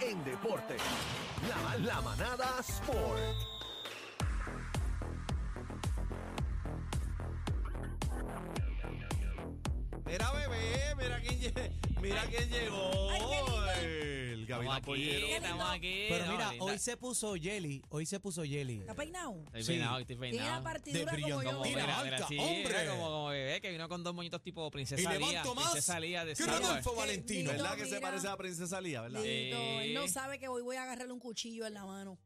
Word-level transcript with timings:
en 0.00 0.24
deporte. 0.24 0.76
La, 1.48 1.78
la 1.78 2.00
manada 2.00 2.60
Sport. 2.60 3.20
Mira, 10.04 10.32
bebé, 10.32 10.94
mira 10.96 11.20
quién, 11.20 11.80
mira 12.00 12.22
quién 12.26 12.50
llegó. 12.50 12.90
Ay, 13.10 13.20
qué 13.20 13.42
lindo. 13.42 13.51
El 13.51 13.51
Gavilán 13.51 13.51
Estamos 14.62 14.76
aquí, 14.78 14.86
Pollero. 14.86 15.26
estamos 15.26 15.70
aquí. 15.70 16.04
Pero 16.08 16.32
mira, 16.32 16.52
hoy 16.60 16.78
se 16.78 16.96
puso 16.96 17.34
Jelly, 17.34 17.82
hoy 17.88 18.06
se 18.06 18.20
puso 18.20 18.42
Jelly. 18.44 18.80
¿Está 18.80 18.94
peinado? 18.94 19.42
Estoy 19.46 19.62
Sí. 19.62 19.68
peinado, 19.72 19.98
estoy 19.98 20.16
Tiene 20.16 20.32
la 20.32 20.38
peinado. 20.42 20.62
partidura 20.64 21.12
De 21.12 21.22
como 21.22 21.28
yo. 21.42 21.50
Como, 21.50 21.64
Mira, 21.64 21.82
mira, 21.86 22.02
mira, 22.04 22.16
Alca, 22.16 22.28
sí, 22.28 22.38
hombre. 22.38 22.86
como, 22.88 23.02
como 23.04 23.26
bebé 23.28 23.60
que 23.60 23.70
vino 23.70 23.88
con 23.88 24.02
dos 24.04 24.14
moñitos 24.14 24.42
tipo 24.42 24.66
Y 24.66 24.70
princesa 24.70 25.10
Lía. 25.14 25.18
levanto 25.30 25.54
más 25.54 25.64
Princesa 25.72 26.00
Lía 26.00 26.24
de 26.24 26.34
que 26.34 26.42
Star 26.42 26.54
Wars. 26.54 26.66
Rodolfo 26.66 26.94
Valentino. 26.96 27.50
¿Verdad 27.50 27.76
que 27.76 27.86
se 27.86 28.00
parece 28.00 28.28
a 28.28 28.36
Princesa 28.36 28.80
Lía, 28.80 29.00
verdad? 29.02 29.22
Lindo, 29.22 29.80
Él 29.80 29.94
no 29.94 30.08
sabe 30.08 30.38
que 30.38 30.48
hoy 30.48 30.62
voy 30.62 30.76
a 30.76 30.82
agarrarle 30.84 31.12
un 31.12 31.20
cuchillo 31.20 31.66
en 31.66 31.74
la 31.74 31.84
mano. 31.84 32.18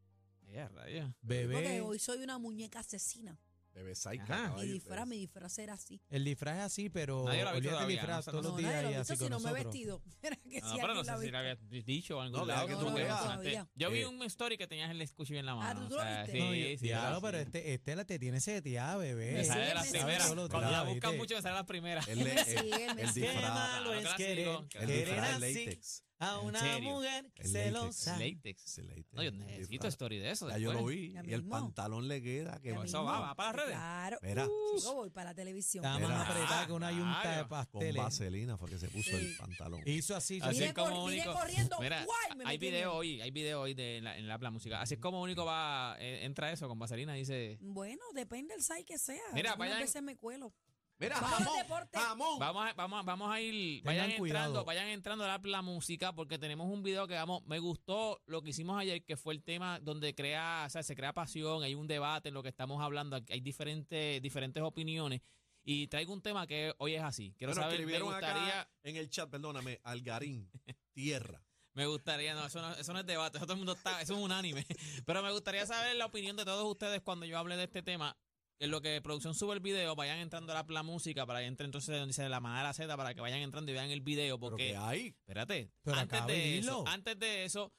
Ya, 0.52 0.68
rayos. 0.68 1.10
Porque 1.20 1.46
Bebé, 1.46 1.80
hoy 1.80 1.98
soy 1.98 2.22
una 2.22 2.38
muñeca 2.38 2.78
asesina. 2.80 3.38
Bebé 3.76 3.94
Saika. 3.94 4.24
Ajá. 4.46 4.56
Mi 4.56 4.66
disfraz, 4.68 5.06
mi 5.06 5.18
disfraz 5.18 5.58
era 5.58 5.74
así. 5.74 6.00
el 6.08 6.24
disfraz 6.24 6.56
es 6.56 6.62
así, 6.62 6.88
pero 6.88 7.24
Nadie 7.26 7.42
lo 7.42 7.48
ha 7.50 7.52
visto 7.52 7.68
olvídate 7.68 7.68
el 7.68 7.72
todavía, 7.76 7.96
disfraz 8.00 8.26
no 8.26 8.32
todos 8.32 8.44
los 8.46 8.56
días 8.56 8.72
nadie 8.72 8.82
lo 8.84 8.90
y 8.90 8.94
así 8.94 9.16
con 9.18 9.28
no 9.30 9.38
me 9.40 9.48
he 9.50 9.52
nosotros. 9.52 9.64
vestido. 9.72 10.02
Era 10.22 10.36
que 10.36 10.60
No, 10.62 10.68
si 10.70 10.74
pero 10.80 10.86
no 10.94 11.00
alguien 11.00 11.04
sé 11.04 11.10
la 11.12 11.18
si 11.20 11.30
lo 11.30 11.38
habías 11.38 11.58
dicho 11.86 12.18
o 12.18 12.24
No, 12.30 12.44
claro 12.44 12.66
que 12.68 12.74
tú 12.74 12.92
veas. 12.94 13.20
Todavía. 13.22 13.68
Yo 13.74 13.90
vi 13.90 13.98
Eh. 14.00 14.06
un 14.06 14.22
story 14.22 14.56
que 14.56 14.66
tenías 14.66 14.90
el 14.90 15.12
cuchillo 15.12 15.40
en 15.40 15.46
la 15.46 15.54
mano. 15.54 15.88
¿tú 15.88 15.94
o 15.94 15.98
lo 15.98 16.04
viste? 16.04 16.32
Sí, 16.32 16.38
No, 16.38 16.54
yo- 16.54 16.64
sí. 16.66 16.76
diablo, 16.78 17.16
sí. 17.16 17.22
pero 17.22 17.38
este, 17.38 17.74
este 17.74 17.96
la 17.96 18.04
te 18.06 18.18
tiene 18.18 18.40
seteada, 18.40 18.96
bebé. 18.96 19.32
Me 19.32 19.44
sale 19.44 19.66
de 19.66 19.74
las 19.74 19.88
primeras. 19.88 20.26
Cuando 20.26 20.70
la 20.70 20.82
buscan 20.82 20.94
¿viste? 20.94 21.16
mucho, 21.18 21.34
me 21.36 21.42
sale 21.42 21.54
las 21.54 21.66
primeras. 21.66 22.08
El, 22.08 22.18
el, 22.20 22.24
Me 22.34 22.44
sigue, 22.44 22.94
me 22.94 23.02
el 23.02 23.08
sigue. 23.12 23.26
Qué 23.26 23.32
disfraz. 23.32 23.54
malo 23.54 23.90
Claro, 23.90 23.94
es 23.94 24.00
clásico, 24.06 24.16
querer, 24.16 24.44
clásico. 24.44 24.78
El 24.80 24.86
querer 24.86 25.06
disfraz 25.06 25.40
de 25.40 25.46
así 25.46 25.64
látex. 25.66 26.02
A 26.18 26.38
¿En 26.40 26.46
una 26.46 26.60
serio? 26.60 26.90
mujer 26.90 27.30
El 27.36 27.46
celosa. 27.50 28.18
Látex. 28.18 28.78
El 28.78 28.88
látex. 28.88 29.12
No, 29.12 29.22
yo 29.22 29.30
necesito 29.32 29.86
story 29.88 30.18
de 30.18 30.30
eso. 30.30 30.48
Ya 30.48 30.58
yo 30.58 30.72
lo 30.72 30.84
vi. 30.86 31.12
Ya 31.12 31.22
Y 31.24 31.32
el 31.34 31.44
pantalón 31.44 32.08
le 32.08 32.22
queda. 32.22 32.58
Que 32.60 32.68
Ya 32.70 32.74
Eso 32.76 32.82
mismo. 32.82 33.04
va, 33.04 33.20
va 33.20 33.34
para 33.34 33.48
las 33.52 33.56
redes. 33.56 33.76
Claro. 33.76 34.18
Mira. 34.22 34.46
Uh, 34.46 34.78
Chico, 34.78 34.94
voy 34.94 35.10
para 35.10 35.30
la 35.30 35.34
televisión. 35.34 35.84
Está 35.84 35.98
más 35.98 36.28
apretada 36.28 36.66
que 36.66 36.72
una 36.72 36.90
yunta 36.90 37.18
de 37.18 37.22
Claro. 37.22 37.48
Con 37.48 37.48
pasteles. 37.58 38.02
vaselina 38.02 38.56
fue 38.56 38.70
que 38.70 38.78
se 38.78 38.88
puso 38.88 39.10
Sí. 39.10 39.16
el 39.16 39.36
pantalón. 39.36 39.80
Hizo 39.86 40.16
así. 40.16 40.38
Así 40.42 40.64
es 40.64 40.72
como 40.72 41.04
único. 41.04 41.32
corriendo, 41.32 41.76
Mira, 41.80 42.04
¡guay! 42.04 42.36
me 42.38 42.44
hay 42.44 42.56
metí 42.58 42.66
video 42.70 42.94
hoy, 42.94 43.20
hay 43.20 43.30
video 43.30 43.60
hoy 43.60 43.74
de 43.74 43.98
en 43.98 44.04
la, 44.04 44.16
en 44.16 44.26
la, 44.26 44.38
la 44.38 44.50
música. 44.50 44.80
Así 44.80 44.94
es 44.94 45.00
como 45.00 45.20
único 45.20 45.44
va, 45.44 45.96
eh, 45.98 46.24
entra 46.24 46.50
eso 46.52 46.66
con 46.68 46.78
vaselina, 46.78 47.12
dice. 47.14 47.58
Bueno, 47.60 48.02
depende 48.14 48.54
del 48.54 48.62
site 48.62 48.84
que 48.84 48.98
sea. 48.98 49.20
Mira, 49.34 49.54
vayan- 49.56 49.80
veces 49.80 50.02
me 50.02 50.16
cuelo. 50.16 50.54
Mira, 50.98 51.20
Vamos 51.20 51.38
jamón. 51.38 51.58
deporte. 51.58 51.98
Jamón. 51.98 52.38
Vamos 52.38 52.66
a, 52.66 52.72
vamos, 52.72 53.00
a- 53.00 53.02
vamos 53.02 53.30
a 53.30 53.40
ir, 53.40 53.82
Tengan 53.82 53.84
vayan 53.84 54.10
entrando, 54.12 54.64
vayan 54.64 54.88
entrando 54.88 55.24
a 55.24 55.28
la, 55.28 55.40
la 55.44 55.60
música 55.62 56.14
porque 56.14 56.38
tenemos 56.38 56.68
un 56.70 56.82
video 56.82 57.06
que 57.06 57.14
vamos, 57.14 57.44
me 57.44 57.58
gustó 57.58 58.22
lo 58.26 58.40
que 58.42 58.50
hicimos 58.50 58.78
ayer, 58.80 59.04
que 59.04 59.16
fue 59.18 59.34
el 59.34 59.42
tema 59.42 59.78
donde 59.80 60.14
crea, 60.14 60.64
o 60.66 60.70
sea, 60.70 60.82
se 60.82 60.96
crea 60.96 61.12
pasión, 61.12 61.62
hay 61.62 61.74
un 61.74 61.86
debate 61.86 62.28
en 62.28 62.34
lo 62.34 62.42
que 62.42 62.48
estamos 62.48 62.82
hablando, 62.82 63.16
hay 63.28 63.40
diferentes, 63.40 64.22
diferentes 64.22 64.62
opiniones. 64.62 65.20
Y 65.68 65.88
traigo 65.88 66.12
un 66.12 66.22
tema 66.22 66.46
que 66.46 66.72
hoy 66.78 66.94
es 66.94 67.02
así. 67.02 67.34
Quiero 67.36 67.52
Bueno, 67.52 67.62
saber, 67.64 67.78
me 67.78 67.82
escribieron 67.82 68.08
gustaría, 68.08 68.60
acá 68.60 68.70
en 68.84 68.96
el 68.96 69.10
chat, 69.10 69.28
perdóname, 69.28 69.80
Algarín, 69.82 70.48
tierra. 70.92 71.42
Me 71.76 71.84
gustaría, 71.84 72.32
no 72.32 72.46
eso, 72.46 72.62
no, 72.62 72.72
eso 72.72 72.90
no 72.94 73.00
es 73.00 73.04
debate, 73.04 73.36
eso 73.36 73.44
todo 73.44 73.52
el 73.52 73.58
mundo 73.58 73.74
está, 73.74 74.00
eso 74.00 74.14
es 74.14 74.18
unánime. 74.18 74.64
Pero 75.04 75.22
me 75.22 75.30
gustaría 75.30 75.66
saber 75.66 75.94
la 75.96 76.06
opinión 76.06 76.34
de 76.34 76.46
todos 76.46 76.64
ustedes 76.64 77.02
cuando 77.02 77.26
yo 77.26 77.38
hable 77.38 77.54
de 77.58 77.64
este 77.64 77.82
tema. 77.82 78.16
En 78.58 78.70
lo 78.70 78.80
que 78.80 79.00
producción 79.02 79.34
sube 79.34 79.54
el 79.54 79.60
video, 79.60 79.94
vayan 79.94 80.18
entrando 80.18 80.52
a 80.52 80.54
la, 80.54 80.66
la 80.68 80.82
música 80.82 81.26
para 81.26 81.40
que 81.40 81.46
entre 81.46 81.66
entonces 81.66 81.94
donde 81.94 82.06
dice 82.08 82.28
la 82.28 82.40
manera 82.40 82.72
Z 82.72 82.96
para 82.96 83.14
que 83.14 83.20
vayan 83.20 83.40
entrando 83.40 83.70
y 83.70 83.74
vean 83.74 83.90
el 83.90 84.00
video. 84.00 84.38
Pero 84.38 84.50
Porque, 84.50 84.68
que 84.68 84.76
hay. 84.76 85.06
espérate, 85.08 85.70
Pero 85.82 85.96
antes 85.98 86.26
de 86.26 86.58
eso, 86.58 86.84
antes 86.86 87.18
de 87.18 87.44
eso, 87.44 87.72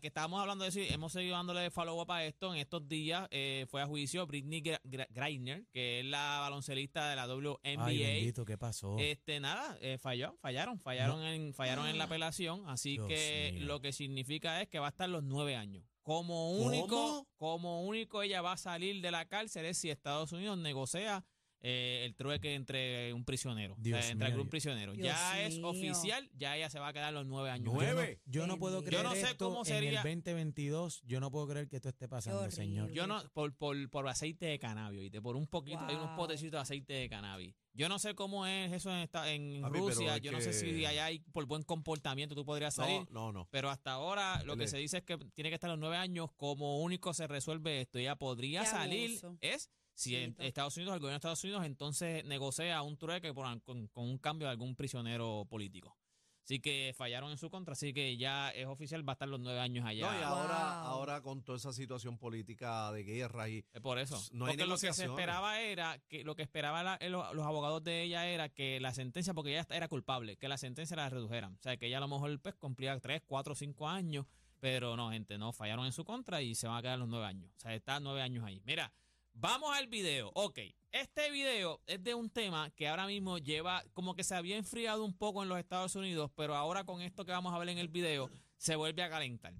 que 0.00 0.06
estábamos 0.06 0.40
hablando 0.40 0.64
de 0.64 0.70
eso 0.70 0.80
y 0.80 0.88
hemos 0.88 1.12
seguido 1.12 1.36
dándole 1.36 1.70
follow 1.70 2.00
up 2.00 2.10
a 2.10 2.24
esto. 2.24 2.54
En 2.54 2.58
estos 2.58 2.88
días 2.88 3.28
eh, 3.30 3.66
fue 3.68 3.82
a 3.82 3.86
juicio 3.86 4.26
Britney 4.26 4.62
Griner, 5.10 5.66
que 5.72 6.00
es 6.00 6.06
la 6.06 6.38
baloncelista 6.40 7.10
de 7.10 7.16
la 7.16 7.26
WNBA. 7.26 7.84
Ay, 7.84 7.98
bendito, 7.98 8.44
¿qué 8.46 8.56
pasó? 8.56 8.96
Este, 8.98 9.40
nada, 9.40 9.76
eh, 9.82 9.98
falló, 9.98 10.36
fallaron, 10.40 10.80
fallaron 10.80 11.22
en, 11.22 11.52
fallaron 11.52 11.86
en 11.86 11.98
la 11.98 12.04
apelación, 12.04 12.66
así 12.66 12.92
Dios 12.92 13.08
que 13.08 13.50
mío. 13.54 13.66
lo 13.66 13.80
que 13.80 13.92
significa 13.92 14.62
es 14.62 14.68
que 14.68 14.78
va 14.78 14.86
a 14.86 14.90
estar 14.90 15.08
los 15.08 15.22
nueve 15.22 15.54
años. 15.54 15.84
Como 16.04 16.52
único, 16.52 16.86
¿Cómo? 16.88 17.26
como 17.36 17.82
único 17.82 18.22
ella 18.22 18.42
va 18.42 18.52
a 18.52 18.56
salir 18.58 19.00
de 19.00 19.10
la 19.10 19.24
cárcel 19.24 19.64
es 19.64 19.78
si 19.78 19.90
Estados 19.90 20.32
Unidos 20.32 20.58
negocia 20.58 21.24
eh, 21.66 22.02
el 22.04 22.14
trueque 22.14 22.54
entre 22.54 23.12
un 23.14 23.24
prisionero, 23.24 23.72
o 23.72 23.76
sea, 23.76 23.82
Dios 23.82 24.04
entre 24.10 24.28
mío, 24.28 24.34
algún 24.34 24.48
prisionero. 24.50 24.92
Dios 24.92 25.06
ya 25.06 25.42
es 25.42 25.56
mío. 25.56 25.68
oficial, 25.68 26.30
ya 26.34 26.56
ella 26.58 26.68
se 26.68 26.78
va 26.78 26.88
a 26.88 26.92
quedar 26.92 27.12
los 27.14 27.24
nueve 27.26 27.48
años. 27.50 27.72
Nueve. 27.72 28.20
Yo 28.26 28.46
no 28.46 28.58
puedo 28.58 28.84
creer 28.84 29.02
Yo 29.02 29.08
no 29.08 29.14
sé 29.14 29.22
esto 29.22 29.46
cómo 29.48 29.60
en 29.60 29.64
sería- 29.64 29.88
el 29.90 29.96
2022. 29.96 31.00
Yo 31.06 31.20
no 31.20 31.30
puedo 31.30 31.48
creer 31.48 31.68
que 31.68 31.76
esto 31.76 31.88
esté 31.88 32.06
pasando, 32.06 32.50
señor. 32.50 32.90
Yo 32.92 33.06
no, 33.06 33.22
por, 33.32 33.54
por, 33.56 33.88
por 33.90 34.06
aceite 34.08 34.44
de 34.46 34.58
cannabis, 34.58 35.00
¿viste? 35.00 35.22
Por 35.22 35.36
un 35.36 35.46
poquito, 35.46 35.80
hay 35.88 35.94
unos 35.94 36.08
Wow. 36.08 36.16
potecitos 36.16 36.52
de 36.52 36.58
aceite 36.58 36.92
de 36.92 37.08
cannabis. 37.08 37.54
Yo 37.72 37.88
no 37.88 37.98
sé 37.98 38.14
cómo 38.14 38.46
es 38.46 38.70
eso 38.72 38.90
en, 38.90 38.98
esta, 38.98 39.32
en 39.32 39.64
Rusia. 39.72 40.18
Yo 40.18 40.30
no 40.32 40.40
sé 40.40 40.52
si 40.52 40.84
allá 40.84 41.06
hay, 41.06 41.20
por 41.32 41.44
buen 41.46 41.62
comportamiento 41.62 42.34
tú 42.34 42.44
podrías 42.44 42.74
salir. 42.74 43.00
No, 43.10 43.32
no, 43.32 43.32
no. 43.32 43.48
Pero 43.50 43.68
hasta 43.70 43.92
ahora 43.92 44.42
lo 44.44 44.56
que 44.56 44.68
se 44.68 44.76
dice 44.78 44.98
es 44.98 45.02
que 45.04 45.16
tiene 45.34 45.48
que 45.50 45.54
estar 45.54 45.70
a 45.70 45.72
los 45.72 45.80
nueve 45.80 45.96
años. 45.96 46.30
Como 46.36 46.80
único 46.82 47.12
se 47.14 47.26
resuelve 47.26 47.80
esto. 47.80 47.98
Ella 47.98 48.14
podría 48.16 48.60
Qué 48.60 48.66
salir. 48.66 49.10
abuso. 49.10 49.38
Es 49.40 49.70
si 49.94 50.16
en. 50.16 50.34
Estados 50.38 50.76
Unidos, 50.76 50.94
el 50.94 51.00
gobierno 51.00 51.14
de 51.14 51.16
Estados 51.18 51.44
Unidos, 51.44 51.64
entonces 51.64 52.24
negocia 52.24 52.80
un 52.82 52.96
trueque 52.96 53.32
por- 53.32 53.62
con, 53.62 53.86
con 53.88 54.04
un 54.04 54.18
cambio 54.18 54.46
de 54.48 54.52
algún 54.52 54.74
prisionero 54.76 55.46
político. 55.48 55.96
Así 56.42 56.60
que 56.60 56.92
fallaron 56.94 57.30
en 57.30 57.38
su 57.38 57.48
contra. 57.48 57.72
Así 57.72 57.94
que 57.94 58.18
ya 58.18 58.50
es 58.50 58.66
oficial, 58.66 59.06
va 59.08 59.12
a 59.12 59.14
estar 59.14 59.26
los 59.26 59.40
nueve 59.40 59.60
años 59.60 59.86
allá. 59.86 60.12
No, 60.12 60.18
y 60.20 60.22
ahora, 60.22 60.54
Wow. 60.82 60.92
ahora 60.92 61.22
con 61.22 61.42
toda 61.42 61.56
esa 61.56 61.72
situación 61.72 62.18
política 62.18 62.92
de 62.92 63.02
guerra 63.02 63.48
y 63.48 63.64
Es 63.72 63.80
por 63.80 63.98
eso. 63.98 64.20
No 64.32 64.44
hay 64.44 64.50
porque 64.52 64.66
lo 64.66 64.76
que 64.76 64.92
se 64.92 65.04
esperaba 65.06 65.58
era, 65.62 65.98
que 66.06 66.22
lo 66.22 66.34
que 66.36 66.42
esperaban 66.42 66.98
los, 67.10 67.34
los 67.34 67.46
abogados 67.46 67.82
de 67.82 68.02
ella 68.02 68.26
era 68.28 68.50
que 68.50 68.78
la 68.78 68.92
sentencia, 68.92 69.32
porque 69.32 69.52
ella 69.52 69.66
era 69.70 69.88
culpable, 69.88 70.36
que 70.36 70.48
la 70.48 70.58
sentencia 70.58 70.94
la 70.96 71.08
redujeran. 71.08 71.54
O 71.54 71.62
sea, 71.62 71.78
que 71.78 71.86
ella 71.86 71.96
a 71.96 72.00
lo 72.00 72.08
mejor 72.08 72.38
pues, 72.42 72.54
cumplía 72.56 73.00
3, 73.00 73.22
4, 73.24 73.54
5 73.54 73.88
años, 73.88 74.26
pero 74.60 74.96
no, 74.98 75.12
gente, 75.12 75.38
no, 75.38 75.54
fallaron 75.54 75.86
en 75.86 75.92
su 75.92 76.04
contra 76.04 76.42
y 76.42 76.54
se 76.54 76.66
van 76.68 76.76
a 76.76 76.82
quedar 76.82 76.98
los 76.98 77.08
9 77.08 77.24
años. 77.24 77.50
O 77.56 77.60
sea, 77.60 77.74
está 77.74 78.00
9 78.00 78.20
años 78.20 78.44
ahí. 78.44 78.60
Mira, 78.66 78.92
vamos 79.34 79.76
al 79.76 79.86
video. 79.88 80.30
Ok, 80.34 80.58
este 80.92 81.30
video 81.30 81.80
es 81.86 82.02
de 82.02 82.14
un 82.14 82.30
tema 82.30 82.70
que 82.70 82.88
ahora 82.88 83.06
mismo 83.06 83.38
lleva, 83.38 83.82
como 83.92 84.14
que 84.14 84.24
se 84.24 84.34
había 84.34 84.56
enfriado 84.56 85.04
un 85.04 85.16
poco 85.16 85.42
en 85.42 85.48
los 85.48 85.58
Estados 85.58 85.94
Unidos, 85.96 86.30
pero 86.34 86.54
ahora 86.54 86.84
con 86.84 87.02
esto 87.02 87.24
que 87.24 87.32
vamos 87.32 87.52
a 87.54 87.58
ver 87.58 87.68
en 87.68 87.78
el 87.78 87.88
video, 87.88 88.30
se 88.56 88.76
vuelve 88.76 89.02
a 89.02 89.10
calentar. 89.10 89.52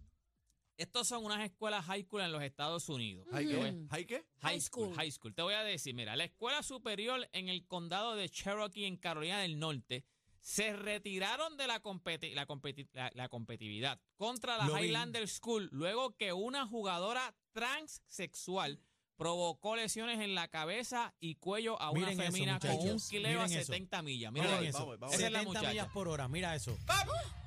Estos 0.77 1.07
son 1.07 1.25
unas 1.25 1.45
escuelas 1.45 1.85
high 1.85 2.03
school 2.03 2.23
en 2.23 2.33
los 2.33 2.43
Estados 2.43 2.89
Unidos. 2.89 3.27
¿Hay 3.33 3.47
Te 3.47 3.55
qué? 3.55 3.61
High 3.91 4.07
High 4.41 4.61
school, 4.61 4.95
high 4.97 5.11
school. 5.11 5.33
Te 5.35 5.43
voy 5.43 5.55
a 5.55 5.63
decir, 5.63 5.95
mira, 5.95 6.17
la 6.17 6.25
escuela 6.25 6.63
superior 6.65 7.29
en 7.33 7.49
el 7.49 7.65
condado 7.67 8.17
de 8.17 8.29
Cherokee, 8.29 8.85
en 8.87 8.97
Carolina 8.97 9.41
del 9.41 9.59
Norte, 9.61 10.05
se 10.41 10.75
retiraron 10.75 11.57
de 11.57 11.67
la, 11.69 11.81
competi- 11.81 12.35
la, 12.35 12.47
competi- 12.47 12.89
la- 12.93 13.11
la 13.15 13.29
competitividad 13.29 14.01
contra 14.17 14.59
la 14.59 14.67
Lo 14.67 14.75
vi. 14.75 14.87
Highlander 14.87 15.29
School 15.29 15.69
luego 15.73 16.17
que 16.17 16.33
una 16.33 16.67
jugadora 16.67 17.35
transsexual 17.53 18.81
provocó 19.17 19.77
lesiones 19.77 20.21
en 20.21 20.35
la 20.35 20.49
cabeza 20.49 21.15
y 21.21 21.37
cuello 21.37 21.81
a 21.81 21.91
una 21.91 22.01
Miren 22.09 22.21
eso, 22.21 22.33
femina 22.33 22.59
con 22.59 22.71
un 22.71 22.99
kileo 23.01 23.41
a 23.41 23.45
Miren 23.47 23.59
eso. 23.61 23.73
70 23.73 24.03
millas. 24.03 24.33
Mira, 24.33 24.45
Miren 24.45 24.57
Vamos, 24.59 24.69
eso. 24.69 24.79
vamos, 24.81 24.99
vamos. 25.01 25.15
Esa 25.17 25.27
es 25.27 25.33
la 25.33 25.39
70 25.41 25.61
millas 25.61 25.73
muchacha. 25.75 25.93
por 25.93 26.09
hora. 26.09 26.29
Mira 26.29 26.55
eso. 26.55 26.77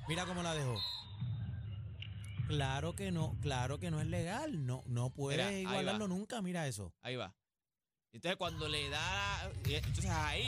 Mira 0.08 0.24
cómo 0.26 0.42
la 0.42 0.54
dejó. 0.54 0.74
Claro 2.46 2.94
que 2.94 3.10
no, 3.12 3.36
claro 3.42 3.78
que 3.78 3.90
no 3.90 4.00
es 4.00 4.06
legal. 4.06 4.64
No, 4.64 4.82
no 4.86 5.10
puedes 5.10 5.46
Mira, 5.46 5.58
igualarlo 5.60 6.08
nunca. 6.08 6.40
Mira 6.40 6.66
eso. 6.66 6.94
Ahí 7.02 7.16
va. 7.16 7.34
Entonces 8.12 8.36
cuando 8.38 8.68
le 8.68 8.88
da, 8.88 9.48
la- 9.48 9.52
entonces 9.76 10.06
ahí 10.10 10.46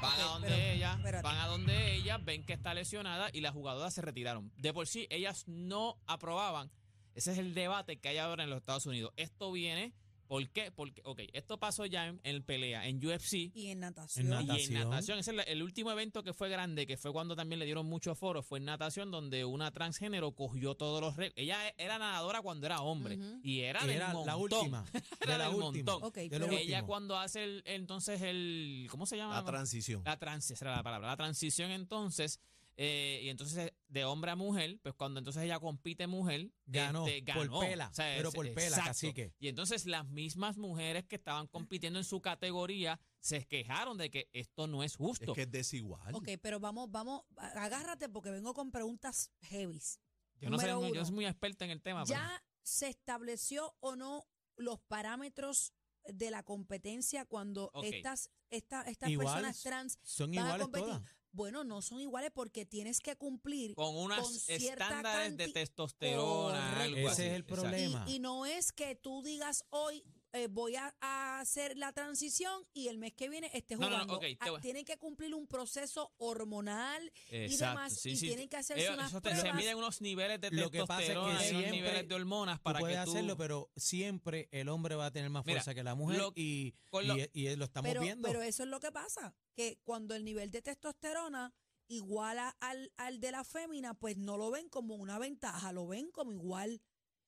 van 0.00 0.20
a 0.20 0.24
donde 0.24 0.48
pero, 0.48 0.62
ella, 0.62 0.92
espérate. 0.94 1.22
van 1.24 1.36
a 1.38 1.46
donde 1.48 1.94
ella, 1.96 2.18
ven 2.18 2.44
que 2.46 2.52
está 2.52 2.72
lesionada 2.72 3.30
y 3.32 3.40
las 3.40 3.52
jugadoras 3.52 3.92
se 3.92 4.00
retiraron. 4.00 4.52
De 4.56 4.72
por 4.72 4.86
sí 4.86 5.08
ellas 5.10 5.42
no 5.48 5.98
aprobaban. 6.06 6.70
Ese 7.16 7.32
es 7.32 7.38
el 7.38 7.52
debate 7.52 7.98
que 7.98 8.08
hay 8.10 8.18
ahora 8.18 8.44
en 8.44 8.50
los 8.50 8.58
Estados 8.58 8.86
Unidos. 8.86 9.12
Esto 9.16 9.50
viene, 9.50 9.92
¿por 10.26 10.48
qué? 10.50 10.70
Porque, 10.72 11.02
ok, 11.04 11.20
esto 11.32 11.58
pasó 11.58 11.86
ya 11.86 12.06
en, 12.08 12.20
en 12.24 12.42
pelea, 12.42 12.86
en 12.86 13.04
UFC. 13.04 13.50
Y 13.54 13.68
en 13.68 13.80
natación. 13.80 14.26
En 14.26 14.32
Y 14.32 14.36
en 14.40 14.46
Natación. 14.46 14.90
natación, 14.90 15.18
es 15.18 15.28
el 15.28 15.62
último 15.62 15.90
evento 15.92 16.22
que 16.22 16.32
fue 16.32 16.48
grande, 16.48 16.86
que 16.86 16.96
fue 16.96 17.12
cuando 17.12 17.36
también 17.36 17.58
le 17.58 17.64
dieron 17.64 17.86
mucho 17.86 18.14
foro, 18.14 18.42
fue 18.42 18.58
en 18.58 18.64
natación, 18.64 19.10
donde 19.10 19.44
una 19.44 19.70
transgénero 19.70 20.32
cogió 20.32 20.74
todos 20.74 21.00
los 21.00 21.16
récords. 21.16 21.34
Ella 21.42 21.58
era 21.78 21.98
nadadora 21.98 22.42
cuando 22.42 22.66
era 22.66 22.80
hombre 22.82 23.18
y 23.42 23.60
era, 23.60 23.82
Y 23.84 23.86
del 23.86 23.96
era 23.96 24.08
la 24.08 24.14
montón. 24.36 24.40
última. 24.60 24.84
Era 25.20 25.32
De 25.32 25.38
la 25.38 25.44
del 25.50 25.54
última. 25.54 25.92
montón. 25.92 26.08
Ok, 26.08 26.14
de 26.16 26.38
lo 26.38 26.46
pero- 26.46 26.58
Ella 26.58 26.82
cuando 26.84 27.18
hace 27.18 27.44
el, 27.44 27.62
entonces 27.66 28.20
el, 28.22 28.86
¿cómo 28.90 29.06
se 29.06 29.16
llama? 29.16 29.34
La 29.36 29.44
transición. 29.44 30.02
La 30.04 30.18
transición, 30.18 30.54
esa 30.56 30.64
era 30.66 30.76
la 30.76 30.82
palabra. 30.82 31.08
La 31.08 31.16
transición 31.16 31.70
entonces, 31.70 32.40
eh, 32.76 33.20
y 33.22 33.28
entonces 33.28 33.72
de 33.88 34.04
hombre 34.04 34.30
a 34.32 34.36
mujer, 34.36 34.78
pues 34.82 34.94
cuando 34.94 35.18
entonces 35.20 35.42
ella 35.44 35.60
compite 35.60 36.06
mujer, 36.06 36.50
Ganó, 36.66 37.06
este, 37.06 37.32
por 37.32 37.46
ganó. 37.46 37.60
pela, 37.60 37.92
pero 37.96 38.32
por 38.32 38.46
pela, 38.52 38.68
exacto. 38.68 38.88
cacique. 38.90 39.32
Y 39.38 39.48
entonces 39.48 39.86
las 39.86 40.06
mismas 40.06 40.56
mujeres 40.56 41.04
que 41.06 41.16
estaban 41.16 41.46
compitiendo 41.46 41.98
en 42.00 42.04
su 42.04 42.20
categoría 42.20 43.00
se 43.20 43.46
quejaron 43.46 43.96
de 43.96 44.10
que 44.10 44.28
esto 44.32 44.66
no 44.66 44.82
es 44.82 44.96
justo. 44.96 45.32
Es 45.32 45.34
que 45.36 45.42
es 45.42 45.50
desigual. 45.50 46.14
Ok, 46.14 46.28
pero 46.42 46.58
vamos, 46.60 46.90
vamos, 46.90 47.22
a- 47.36 47.64
agárrate 47.64 48.08
porque 48.08 48.30
vengo 48.30 48.52
con 48.54 48.70
preguntas 48.72 49.30
heavies. 49.42 50.00
Yo 50.40 50.50
no, 50.50 50.58
sé, 50.58 50.66
Número 50.66 50.80
yo 50.80 50.86
no 50.88 50.92
uno. 51.00 51.04
soy 51.04 51.14
muy 51.14 51.26
experta 51.26 51.64
en 51.64 51.70
el 51.70 51.80
tema. 51.80 52.04
pero- 52.04 52.18
¿Ya 52.18 52.42
se 52.62 52.88
estableció 52.88 53.76
o 53.80 53.94
no 53.94 54.26
los 54.56 54.80
parámetros 54.80 55.72
de 56.06 56.30
la 56.30 56.42
competencia 56.42 57.24
cuando 57.24 57.70
Ok. 57.72 57.84
estas, 57.84 58.30
esta- 58.50 58.82
estas 58.82 59.08
Igual, 59.10 59.26
personas 59.28 59.62
trans 59.62 59.98
Son 60.02 60.30
van 60.32 60.38
a 60.38 60.42
iguales 60.42 60.62
competir? 60.64 60.88
todas. 60.88 61.02
Bueno, 61.34 61.64
no 61.64 61.82
son 61.82 62.00
iguales 62.00 62.30
porque 62.32 62.64
tienes 62.64 63.00
que 63.00 63.16
cumplir 63.16 63.74
con 63.74 63.92
cierta 64.22 64.84
estándares 64.84 65.36
de 65.36 65.48
testosterona, 65.48 66.60
Correcto. 66.70 66.82
algo 66.82 66.98
Ese 66.98 67.08
así. 67.10 67.22
es 67.22 67.32
el 67.32 67.44
problema. 67.44 68.04
Y, 68.06 68.14
y 68.14 68.18
no 68.20 68.46
es 68.46 68.72
que 68.72 68.94
tú 68.94 69.20
digas 69.22 69.64
hoy 69.70 70.04
eh, 70.34 70.48
voy 70.48 70.76
a, 70.76 70.94
a 71.00 71.40
hacer 71.40 71.76
la 71.78 71.92
transición 71.92 72.62
y 72.74 72.88
el 72.88 72.98
mes 72.98 73.14
que 73.14 73.28
viene 73.28 73.50
esté 73.54 73.76
No, 73.76 73.88
no, 73.88 74.04
no, 74.04 74.14
jugando. 74.16 74.36
Ah, 74.40 74.60
tienen 74.60 74.84
que 74.84 74.96
cumplir 74.98 75.34
un 75.34 75.46
proceso 75.46 76.12
hormonal 76.18 77.12
y 77.30 77.56
demás 77.56 77.92
sí, 77.94 78.10
y 78.10 78.16
sí. 78.16 78.26
tienen 78.26 78.48
que 78.48 78.56
hacerse 78.56 78.82
Ellos- 78.84 78.94
unas 78.98 79.12
te- 79.12 79.20
pruebas. 79.20 79.40
se 79.42 79.52
miden 79.54 79.76
unos 79.78 80.00
niveles 80.00 80.40
de 80.40 80.50
Lo 80.50 80.70
que 80.70 80.84
pasa 80.84 81.02
es 81.02 81.08
que 81.38 81.44
siempre 81.48 81.70
niveles 81.70 82.08
de 82.08 82.14
hormonas 82.14 82.58
Tú 82.58 82.62
para 82.64 82.78
puedes 82.80 82.98
que 82.98 83.04
tú... 83.04 83.10
hacerlo, 83.12 83.36
pero 83.36 83.70
siempre 83.76 84.48
el 84.52 84.68
hombre 84.68 84.94
va 84.96 85.06
a 85.06 85.10
tener 85.10 85.30
más 85.30 85.44
Mira, 85.46 85.60
fuerza 85.60 85.74
que 85.74 85.82
la 85.84 85.94
mujer 85.94 86.18
lo- 86.18 86.32
y, 86.34 86.74
lo- 86.92 87.16
y, 87.16 87.30
y 87.32 87.56
lo 87.56 87.64
estamos 87.64 87.88
pero, 87.88 88.00
viendo. 88.02 88.26
pero 88.28 88.42
eso 88.42 88.62
es 88.64 88.68
lo 88.68 88.80
que 88.80 88.92
pasa, 88.92 89.34
que 89.54 89.78
cuando 89.84 90.14
el 90.14 90.24
nivel 90.24 90.50
de 90.50 90.62
testosterona 90.62 91.52
iguala 91.88 92.56
al, 92.60 92.92
al 92.96 93.20
de 93.20 93.30
la 93.30 93.44
fémina, 93.44 93.94
pues 93.94 94.16
no 94.16 94.36
lo 94.36 94.50
ven 94.50 94.68
como 94.68 94.94
una 94.94 95.18
ventaja, 95.18 95.70
lo 95.72 95.86
ven 95.86 96.10
como 96.10 96.32
igual. 96.32 96.80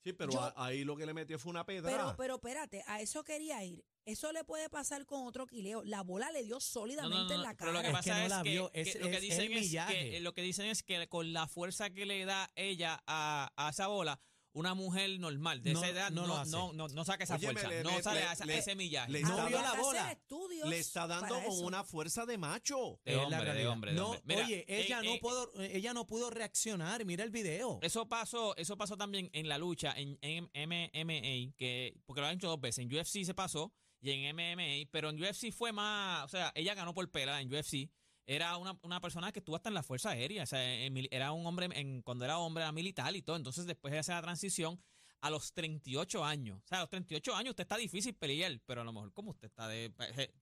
Sí, 0.06 0.12
pero 0.12 0.30
Yo- 0.30 0.40
a- 0.40 0.54
ahí 0.56 0.84
lo 0.84 0.96
que 0.96 1.04
le 1.04 1.12
metió 1.12 1.36
fue 1.36 1.50
una 1.50 1.66
pedra. 1.66 1.90
Pero, 1.90 2.14
pero 2.16 2.34
espérate, 2.36 2.84
a 2.86 3.00
eso 3.00 3.24
quería 3.24 3.64
ir. 3.64 3.84
Eso 4.04 4.30
le 4.30 4.44
puede 4.44 4.70
pasar 4.70 5.04
con 5.04 5.26
otro 5.26 5.48
quileo. 5.48 5.82
La 5.82 6.02
bola 6.02 6.30
le 6.30 6.44
dio 6.44 6.60
sólidamente 6.60 7.16
no, 7.16 7.28
no, 7.28 7.34
en 7.34 7.42
la 7.42 7.54
pero 7.56 7.72
lo 7.72 7.78
cara. 7.82 7.82
que 7.82 7.98
Es 7.98 8.04
que 8.04 8.10
pasa 8.10 8.18
no 8.20 8.24
es 8.24 8.30
la 8.30 8.42
que, 8.44 8.50
vio, 8.50 8.70
que 8.70 8.80
es- 8.82 9.00
lo 9.00 9.10
que 9.10 9.20
dicen 9.20 9.40
el 9.50 9.58
es, 9.58 9.64
millaje. 9.64 10.10
que 10.10 10.20
lo 10.20 10.32
que 10.32 10.42
dicen 10.42 10.66
es 10.66 10.84
que 10.84 11.08
con 11.08 11.32
la 11.32 11.48
fuerza 11.48 11.90
que 11.90 12.06
le 12.06 12.24
da 12.24 12.48
ella 12.54 13.02
a, 13.08 13.50
a 13.56 13.70
esa 13.70 13.88
bola, 13.88 14.20
una 14.56 14.74
mujer 14.74 15.20
normal 15.20 15.62
de 15.62 15.72
No, 15.72 15.80
esa 15.82 15.88
edad 15.90 16.10
no 16.10 16.26
no, 16.26 16.44
no, 16.46 16.72
no, 16.72 16.88
no, 16.88 17.04
saca 17.04 17.24
esa 17.24 17.38
fuerza, 17.38 17.68
le- 17.68 17.82
no 17.84 17.90
le- 17.90 18.02
sale 18.02 18.20
le- 18.20 18.26
a, 18.26 18.32
esa- 18.32 18.44
a 18.44 18.46
le- 18.46 18.58
ese 18.58 18.74
millaje. 18.74 19.12
le 19.12 19.20
No 19.20 19.28
está, 19.30 19.46
vio 19.46 19.60
la 19.62 19.74
bola. 19.74 20.18
le 20.64 20.78
está 20.78 21.06
dando 21.06 21.40
con 21.42 21.64
una 21.64 21.84
fuerza 21.84 22.24
de 22.26 22.38
macho. 22.38 22.98
De 23.04 23.12
Es 23.12 23.16
la 23.18 23.24
hombre, 23.38 23.54
de 23.54 23.66
hombre, 23.68 23.90
de 23.92 23.96
no, 23.98 24.06
hombre. 24.12 24.22
Mira, 24.24 24.44
oye, 24.46 24.64
ella 24.68 25.00
eh, 25.00 25.04
no 25.04 25.12
eh, 25.14 25.18
pudo, 25.20 25.50
ella 25.60 25.92
no 25.94 26.06
pudo 26.06 26.30
reaccionar. 26.30 27.04
Mira 27.04 27.22
el 27.22 27.30
video. 27.30 27.78
Eso 27.82 28.08
pasó, 28.08 28.56
eso 28.56 28.76
pasó 28.76 28.96
también 28.96 29.28
en 29.32 29.48
la 29.48 29.58
lucha 29.58 29.92
en, 29.96 30.18
en 30.22 30.48
MMA, 30.54 31.54
que 31.56 31.94
porque 32.06 32.20
lo 32.20 32.26
han 32.26 32.36
hecho 32.36 32.48
dos 32.48 32.60
veces. 32.60 32.84
En 32.84 32.92
UFC 32.94 33.24
se 33.24 33.34
pasó 33.34 33.72
y 34.00 34.10
en 34.10 34.34
MMA, 34.34 34.88
pero 34.90 35.10
en 35.10 35.22
UFC 35.22 35.52
fue 35.52 35.72
más, 35.72 36.24
o 36.24 36.28
sea, 36.28 36.52
ella 36.54 36.74
ganó 36.74 36.94
por 36.94 37.10
pela 37.10 37.40
en 37.40 37.52
UFC. 37.52 37.90
Era 38.26 38.56
una, 38.56 38.78
una 38.82 39.00
persona 39.00 39.30
que 39.32 39.38
estuvo 39.38 39.54
hasta 39.56 39.68
en 39.68 39.74
la 39.74 39.82
Fuerza 39.84 40.10
Aérea, 40.10 40.42
o 40.42 40.46
sea, 40.46 40.60
era 40.64 41.32
un 41.32 41.46
hombre, 41.46 41.68
en, 41.72 42.02
cuando 42.02 42.24
era 42.24 42.38
hombre 42.38 42.64
era 42.64 42.72
militar 42.72 43.14
y 43.14 43.22
todo. 43.22 43.36
Entonces 43.36 43.66
después 43.66 43.92
de 43.92 43.98
hacer 44.00 44.14
la 44.16 44.22
transición 44.22 44.80
a 45.20 45.30
los 45.30 45.52
38 45.52 46.24
años. 46.24 46.60
O 46.64 46.66
sea, 46.68 46.78
a 46.78 46.80
los 46.82 46.90
38 46.90 47.34
años 47.36 47.50
usted 47.50 47.62
está 47.62 47.76
difícil 47.76 48.14
pelear, 48.14 48.60
pero 48.66 48.80
a 48.80 48.84
lo 48.84 48.92
mejor 48.92 49.12
como 49.12 49.30
usted 49.30 49.46
está 49.48 49.68
de... 49.68 49.92
eh, 50.16 50.32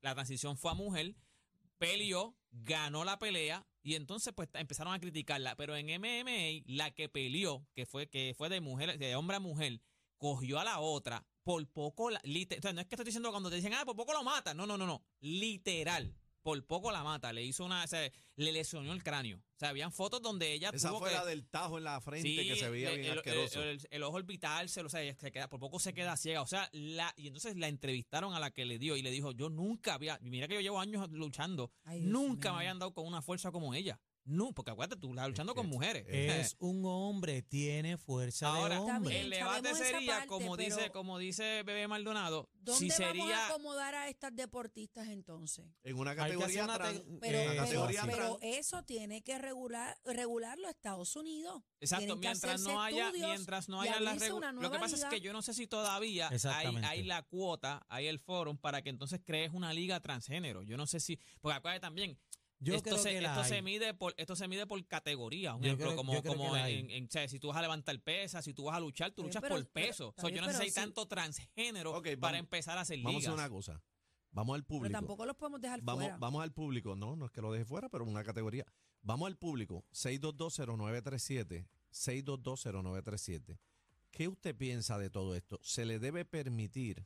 La 0.00 0.14
transición 0.14 0.56
fue 0.56 0.70
a 0.70 0.74
mujer, 0.74 1.14
peleó, 1.78 2.34
ganó 2.50 3.04
la 3.04 3.18
pelea 3.18 3.66
y 3.82 3.94
entonces 3.94 4.32
pues 4.34 4.48
empezaron 4.54 4.94
a 4.94 5.00
criticarla. 5.00 5.54
Pero 5.56 5.76
en 5.76 5.86
MMA, 6.00 6.62
la 6.66 6.90
que 6.92 7.08
peleó, 7.08 7.66
que 7.74 7.84
fue, 7.86 8.08
que 8.08 8.34
fue 8.36 8.48
de 8.48 8.60
mujer, 8.60 8.98
de 8.98 9.16
hombre 9.16 9.36
a 9.36 9.40
mujer, 9.40 9.80
cogió 10.16 10.58
a 10.58 10.64
la 10.64 10.80
otra, 10.80 11.26
por 11.42 11.66
poco 11.68 12.08
la, 12.10 12.20
lite- 12.24 12.58
o 12.58 12.62
sea, 12.62 12.72
no 12.72 12.80
es 12.80 12.86
que 12.86 12.94
estoy 12.94 13.04
diciendo 13.04 13.30
cuando 13.30 13.50
te 13.50 13.56
dicen, 13.56 13.74
ah, 13.74 13.84
por 13.84 13.96
poco 13.96 14.12
lo 14.14 14.24
mata. 14.24 14.54
No, 14.54 14.66
no, 14.66 14.78
no, 14.78 14.86
no. 14.86 15.02
Literal. 15.20 16.14
Por 16.44 16.62
poco 16.66 16.92
la 16.92 17.02
mata. 17.02 17.32
Le 17.32 17.42
hizo 17.42 17.64
una, 17.64 17.82
o 17.82 17.86
sea, 17.86 18.06
le 18.36 18.52
lesionó 18.52 18.92
el 18.92 19.02
cráneo. 19.02 19.38
O 19.38 19.58
sea, 19.58 19.70
habían 19.70 19.90
fotos 19.90 20.20
donde 20.20 20.52
ella 20.52 20.70
Esa 20.74 20.90
tuvo 20.90 20.98
fue 20.98 21.08
que, 21.08 21.14
la 21.16 21.24
del 21.24 21.46
tajo 21.48 21.78
en 21.78 21.84
la 21.84 22.00
frente 22.02 22.28
Sí, 22.28 22.36
que 22.36 22.54
se 22.54 22.68
veía 22.68 22.90
el, 22.90 22.98
bien 23.00 23.12
el- 23.12 23.18
asqueroso. 23.18 23.62
el- 23.62 23.68
el- 23.70 23.88
el 23.90 24.02
ojo 24.02 24.16
orbital 24.18 24.68
se, 24.68 24.82
lo- 24.82 24.88
o 24.88 24.90
sea, 24.90 25.00
se 25.16 25.32
queda, 25.32 25.48
por 25.48 25.58
poco 25.58 25.78
se 25.80 25.94
queda 25.94 26.18
ciega. 26.18 26.42
O 26.42 26.46
sea, 26.46 26.68
la, 26.72 27.14
y 27.16 27.28
entonces 27.28 27.56
la 27.56 27.68
entrevistaron 27.68 28.34
a 28.34 28.40
la 28.40 28.50
que 28.50 28.66
le 28.66 28.78
dio 28.78 28.94
y 28.96 29.00
le 29.02 29.10
dijo, 29.10 29.32
yo 29.32 29.48
nunca 29.48 29.94
había, 29.94 30.18
mira 30.20 30.46
que 30.46 30.54
yo 30.54 30.60
llevo 30.60 30.78
años 30.80 31.08
luchando, 31.10 31.72
Ay, 31.84 32.00
Dios 32.00 32.12
nunca 32.12 32.50
mío. 32.50 32.58
me 32.58 32.64
habían 32.64 32.78
dado 32.78 32.92
con 32.92 33.06
una 33.06 33.22
fuerza 33.22 33.50
como 33.50 33.72
ella. 33.74 33.98
No, 34.26 34.52
porque 34.52 34.70
acuérdate, 34.70 35.00
tú 35.00 35.10
estás 35.10 35.28
luchando 35.28 35.54
con 35.54 35.68
mujeres. 35.68 36.04
Es 36.08 36.56
un 36.58 36.82
hombre, 36.86 37.42
tiene 37.42 37.98
fuerza 37.98 38.48
Ahora, 38.48 38.76
de 38.76 38.80
hombre. 38.80 39.20
el 39.20 39.30
debate 39.30 39.74
sería, 39.74 40.12
parte, 40.14 40.26
como 40.28 40.56
dice, 40.56 40.90
como 40.90 41.18
dice 41.18 41.62
Bebé 41.62 41.86
Maldonado, 41.88 42.48
¿Dónde 42.54 42.78
si 42.80 42.88
vamos 42.88 43.00
a 43.00 43.12
sería 43.22 43.46
acomodar 43.48 43.94
a 43.94 44.08
estas 44.08 44.34
deportistas 44.34 45.08
entonces? 45.08 45.66
en 45.82 45.98
una 45.98 46.16
categoría 46.16 46.64
una 46.64 46.74
trans- 46.78 47.02
Pero, 47.20 47.38
pero, 47.50 47.56
categoría 47.56 48.00
sí. 48.02 48.08
pero 48.10 48.36
trans. 48.38 48.56
eso 48.56 48.82
tiene 48.84 49.22
que 49.22 49.36
regular 49.38 49.98
regularlo 50.04 50.68
Estados 50.70 51.14
Unidos. 51.16 51.62
Exacto, 51.80 52.16
mientras 52.16 52.62
no 52.62 52.82
haya, 52.82 53.12
mientras 53.12 53.68
no 53.68 53.82
haya 53.82 54.00
la 54.00 54.12
abrirse 54.12 54.32
regu- 54.32 54.36
una 54.38 54.52
Lo 54.52 54.70
que 54.70 54.78
pasa 54.78 54.96
es 54.96 55.04
que 55.04 55.20
yo 55.20 55.34
no 55.34 55.42
sé 55.42 55.52
si 55.52 55.66
todavía 55.66 56.30
hay, 56.30 56.76
hay 56.84 57.02
la 57.02 57.22
cuota, 57.22 57.84
hay 57.90 58.06
el 58.06 58.18
foro 58.18 58.54
para 58.56 58.80
que 58.80 58.88
entonces 58.88 59.20
crees 59.22 59.52
una 59.52 59.74
liga 59.74 60.00
transgénero. 60.00 60.62
Yo 60.62 60.78
no 60.78 60.86
sé 60.86 60.98
si, 61.00 61.18
porque 61.42 61.56
acuérdate 61.58 61.80
también, 61.82 62.18
Yo 62.64 62.74
esto, 62.76 62.90
creo 62.90 62.98
se, 63.02 63.10
que 63.12 63.20
la 63.20 63.32
esto 63.34 63.44
se 63.44 63.62
mide 63.62 63.94
por, 63.94 64.14
esto 64.16 64.34
se 64.36 64.48
mide 64.48 64.66
por 64.66 64.84
categoría. 64.86 65.54
Un 65.54 65.62
Yo 65.62 65.66
ejemplo, 65.68 65.86
creo- 65.88 65.96
como, 65.96 66.22
como 66.22 66.56
en, 66.56 66.90
en- 66.90 67.04
o 67.04 67.10
sea, 67.10 67.28
si 67.28 67.38
tú 67.38 67.48
vas 67.48 67.56
a 67.58 67.62
levantar 67.62 67.98
pesas, 68.00 68.44
si 68.44 68.54
tú 68.54 68.64
vas 68.64 68.76
a 68.76 68.80
luchar, 68.80 69.12
tú 69.12 69.22
luchas 69.22 69.42
pero- 69.42 69.56
por 69.56 69.66
pero- 69.68 69.86
peso. 69.88 70.14
yo 70.16 70.40
no 70.40 70.46
sé 70.46 70.52
si 70.52 70.58
pero 70.58 70.62
hay 70.64 70.70
tanto 70.72 71.06
transgénero 71.06 71.92
para 72.02 72.16
vamos- 72.16 72.38
empezar 72.40 72.78
a 72.78 72.80
hacer 72.82 72.98
Vamos 72.98 73.10
a 73.10 73.18
ligas. 73.18 73.32
hacer 73.32 73.38
una 73.40 73.48
cosa. 73.50 73.82
Vamos 74.32 74.54
al 74.56 74.62
Pero 74.64 74.78
público. 74.78 74.92
tampoco 74.92 75.26
los 75.26 75.36
podemos 75.36 75.60
dejar 75.60 75.80
Vamos, 75.82 76.02
fuera. 76.04 76.16
vamos 76.18 76.42
al 76.42 76.52
público. 76.52 76.96
No, 76.96 77.14
no 77.14 77.26
es 77.26 77.30
que 77.30 77.40
lo 77.40 77.52
deje 77.52 77.64
fuera, 77.64 77.88
pero 77.88 78.04
una 78.04 78.24
categoría. 78.24 78.66
Vamos 79.02 79.28
al 79.28 79.36
público. 79.36 79.84
6220937. 79.92 81.68
6220937. 81.92 83.58
¿Qué 84.10 84.28
usted 84.28 84.54
piensa 84.56 84.98
de 84.98 85.10
todo 85.10 85.34
esto? 85.34 85.58
¿Se 85.62 85.84
le 85.84 85.98
debe 85.98 86.24
permitir 86.24 87.04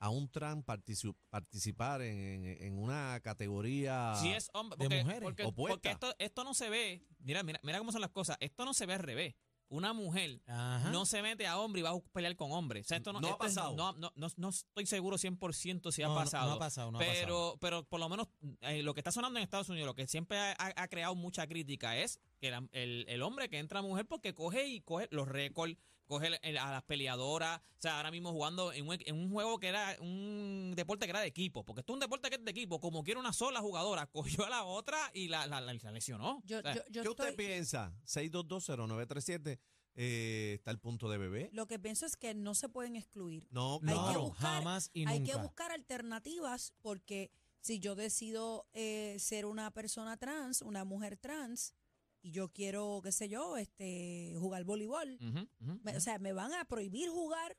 a 0.00 0.08
un 0.10 0.28
trans 0.30 0.64
partici- 0.64 1.14
participar 1.28 2.02
en, 2.02 2.44
en- 2.46 2.78
una 2.78 3.20
categoría? 3.22 4.14
Si 4.16 4.30
es 4.30 4.50
hombre, 4.54 4.76
de 4.88 5.02
mujeres. 5.04 5.22
porque, 5.22 5.44
Opuesta. 5.44 5.74
porque 5.74 5.90
esto, 5.90 6.14
esto 6.18 6.44
no 6.44 6.54
se 6.54 6.68
ve, 6.70 7.06
mira, 7.20 7.42
mira, 7.42 7.60
mira 7.62 7.78
cómo 7.78 7.92
son 7.92 8.00
las 8.00 8.10
cosas, 8.10 8.36
esto 8.40 8.64
no 8.64 8.74
se 8.74 8.86
ve 8.86 8.94
al 8.94 9.00
revés. 9.00 9.34
Una 9.72 9.92
mujer 9.92 10.40
Ajá. 10.48 10.90
no 10.90 11.06
se 11.06 11.22
mete 11.22 11.46
a 11.46 11.56
hombre 11.60 11.78
y 11.78 11.82
va 11.84 11.90
a 11.90 12.00
pelear 12.12 12.34
con 12.34 12.50
hombre. 12.50 12.80
O 12.80 12.84
sea, 12.84 12.96
esto 12.96 13.12
no, 13.12 13.20
No 13.20 13.28
ha 13.28 13.30
es- 13.30 13.36
pasado. 13.36 13.76
no, 13.76 13.92
no, 13.92 14.10
no, 14.16 14.26
no 14.36 14.48
estoy 14.48 14.84
seguro 14.86 15.16
100% 15.16 15.92
si 15.92 16.02
ha 16.02 16.08
pasado. 16.12 16.48
No, 16.50 16.56
ha 16.56 16.58
pasado, 16.58 16.90
no 16.90 16.98
ha 16.98 17.00
pero, 17.00 17.12
pasado. 17.52 17.58
pero 17.60 17.84
por 17.84 18.00
lo 18.00 18.08
menos 18.08 18.26
eh, 18.62 18.82
lo 18.82 18.94
que 18.94 19.00
está 19.00 19.12
sonando 19.12 19.38
en 19.38 19.44
Estados 19.44 19.68
Unidos, 19.68 19.86
lo 19.86 19.94
que 19.94 20.08
siempre 20.08 20.38
ha, 20.38 20.52
ha- 20.58 20.74
ha 20.82 20.88
creado 20.88 21.14
mucha 21.14 21.46
crítica 21.46 21.96
es 21.98 22.18
que 22.40 22.50
la- 22.50 22.66
el, 22.72 23.04
el 23.08 23.22
hombre 23.22 23.48
que 23.48 23.58
entra 23.60 23.78
a 23.78 23.82
mujer 23.82 24.06
porque 24.08 24.34
coge 24.34 24.66
y 24.66 24.80
coge 24.80 25.06
los 25.12 25.28
récords, 25.28 25.76
coge 26.10 26.26
el- 26.26 26.38
el- 26.42 26.58
a 26.58 26.70
las 26.70 26.82
peleadoras. 26.82 27.58
O 27.60 27.80
sea, 27.80 27.96
ahora 27.96 28.10
mismo 28.10 28.30
jugando 28.32 28.70
en 28.74 28.86
un, 28.86 28.98
en 29.00 29.16
un 29.16 29.30
juego 29.30 29.58
que 29.58 29.68
era 29.68 29.96
un 30.00 30.74
deporte 30.76 31.06
que 31.06 31.10
era 31.10 31.20
de 31.20 31.28
equipo, 31.28 31.64
porque 31.64 31.80
esto 31.80 31.92
es 31.92 31.94
un 31.94 32.00
deporte 32.00 32.28
que 32.28 32.34
es 32.36 32.44
de 32.44 32.50
equipo. 32.50 32.78
Como 32.80 33.02
quiere 33.02 33.18
una 33.18 33.32
sola 33.32 33.60
jugadora, 33.60 34.06
cogió 34.12 34.44
a 34.44 34.50
la 34.50 34.64
otra 34.64 34.98
y 35.14 35.28
la, 35.28 35.46
la, 35.46 35.62
la- 35.62 35.72
la 35.72 35.90
lesionó. 35.92 36.42
Yo, 36.44 36.58
O 36.58 36.62
sea, 36.62 36.74
yo- 36.74 36.82
yo 36.90 37.02
¿Qué 37.02 37.08
usted 37.08 37.34
piensa? 37.36 37.94
6220937. 38.04 39.58
Eh, 39.96 40.52
está 40.54 40.70
el 40.70 40.78
punto 40.78 41.10
de 41.10 41.18
bebé. 41.18 41.50
lo 41.52 41.66
que 41.66 41.78
pienso 41.78 42.06
es 42.06 42.16
que 42.16 42.32
no 42.32 42.54
se 42.54 42.68
pueden 42.68 42.94
excluir. 42.96 43.48
No, 43.50 43.74
Hay 43.74 43.80
que 43.80 43.86
claro. 43.86 44.20
buscar- 44.22 44.54
jamás 44.58 44.90
y 44.92 45.04
Hay 45.06 45.18
nunca. 45.20 45.32
que 45.32 45.38
buscar 45.42 45.72
alternativas 45.72 46.72
porque 46.80 47.30
si 47.60 47.80
yo 47.80 47.94
decido 47.96 48.68
eh, 48.72 49.16
ser 49.18 49.46
una 49.46 49.70
persona 49.72 50.16
trans, 50.16 50.62
una 50.62 50.84
mujer 50.84 51.16
trans, 51.16 51.74
y 52.22 52.30
yo 52.32 52.48
quiero, 52.52 53.00
qué 53.02 53.12
sé 53.12 53.28
yo, 53.28 53.56
este, 53.56 54.34
jugar 54.38 54.64
voleibol, 54.64 55.18
me- 55.82 55.96
o 55.96 56.00
sea, 56.00 56.18
me 56.18 56.32
van 56.32 56.52
a 56.54 56.64
prohibir 56.64 57.08
jugar. 57.10 57.56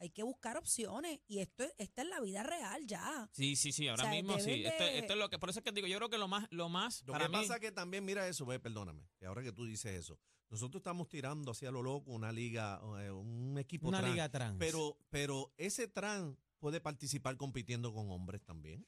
Hay 0.00 0.10
que 0.10 0.24
buscar 0.24 0.56
opciones 0.56 1.20
y 1.28 1.38
esto, 1.38 1.64
esta 1.78 2.02
es 2.02 2.08
la 2.08 2.20
vida 2.20 2.42
real 2.42 2.84
ya. 2.86 3.30
Sí, 3.32 3.54
sí, 3.56 3.72
sí, 3.72 3.86
ahora 3.88 4.02
O 4.02 4.06
sea, 4.06 4.14
mismo 4.14 4.38
sí. 4.40 4.64
Esto, 4.64 4.84
esto 4.84 5.12
es 5.12 5.18
lo 5.18 5.30
que, 5.30 5.38
por 5.38 5.48
eso 5.50 5.60
es 5.60 5.64
que 5.64 5.70
digo, 5.72 5.86
yo 5.86 5.96
creo 5.98 6.10
que 6.10 6.18
lo 6.18 6.26
más, 6.28 6.46
lo 6.50 6.68
más, 6.68 7.02
Lo 7.06 7.12
para 7.12 7.26
que 7.26 7.30
mí, 7.30 7.36
pasa 7.36 7.60
que 7.60 7.70
también, 7.70 8.04
mira 8.04 8.26
eso, 8.26 8.44
ve, 8.44 8.58
perdóname, 8.58 9.08
que 9.18 9.24
ahora 9.26 9.42
que 9.42 9.52
tú 9.52 9.64
dices 9.64 9.92
eso, 9.92 10.18
nosotros 10.50 10.80
estamos 10.80 11.08
tirando 11.08 11.52
hacia 11.52 11.70
lo 11.70 11.80
loco 11.82 12.10
una 12.10 12.32
liga, 12.32 12.80
eh, 13.00 13.10
un 13.12 13.56
equipo 13.56 13.88
Una 13.88 14.00
trans, 14.00 14.12
liga 14.12 14.28
trans. 14.28 14.56
pero, 14.58 14.98
pero 15.10 15.54
ese 15.56 15.86
trans 15.88 16.36
puede 16.58 16.80
participar 16.80 17.36
compitiendo 17.36 17.94
con 17.94 18.10
hombres 18.10 18.42
también. 18.42 18.86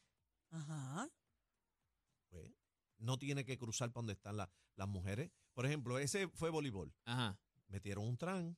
Ajá. 0.51 1.09
Pues, 2.31 2.51
no 2.99 3.19
tiene 3.19 3.45
que 3.45 3.59
cruzar 3.59 3.91
para 3.93 4.01
donde 4.03 4.13
están 4.15 4.37
la- 4.37 4.51
las 4.77 4.89
mujeres. 4.89 5.31
Por 5.55 5.67
ejemplo, 5.67 5.99
ese 5.99 6.29
fue 6.29 6.51
voleibol. 6.51 6.93
ajá. 7.05 7.39
Metieron 7.69 8.05
un 8.07 8.17
trans 8.17 8.57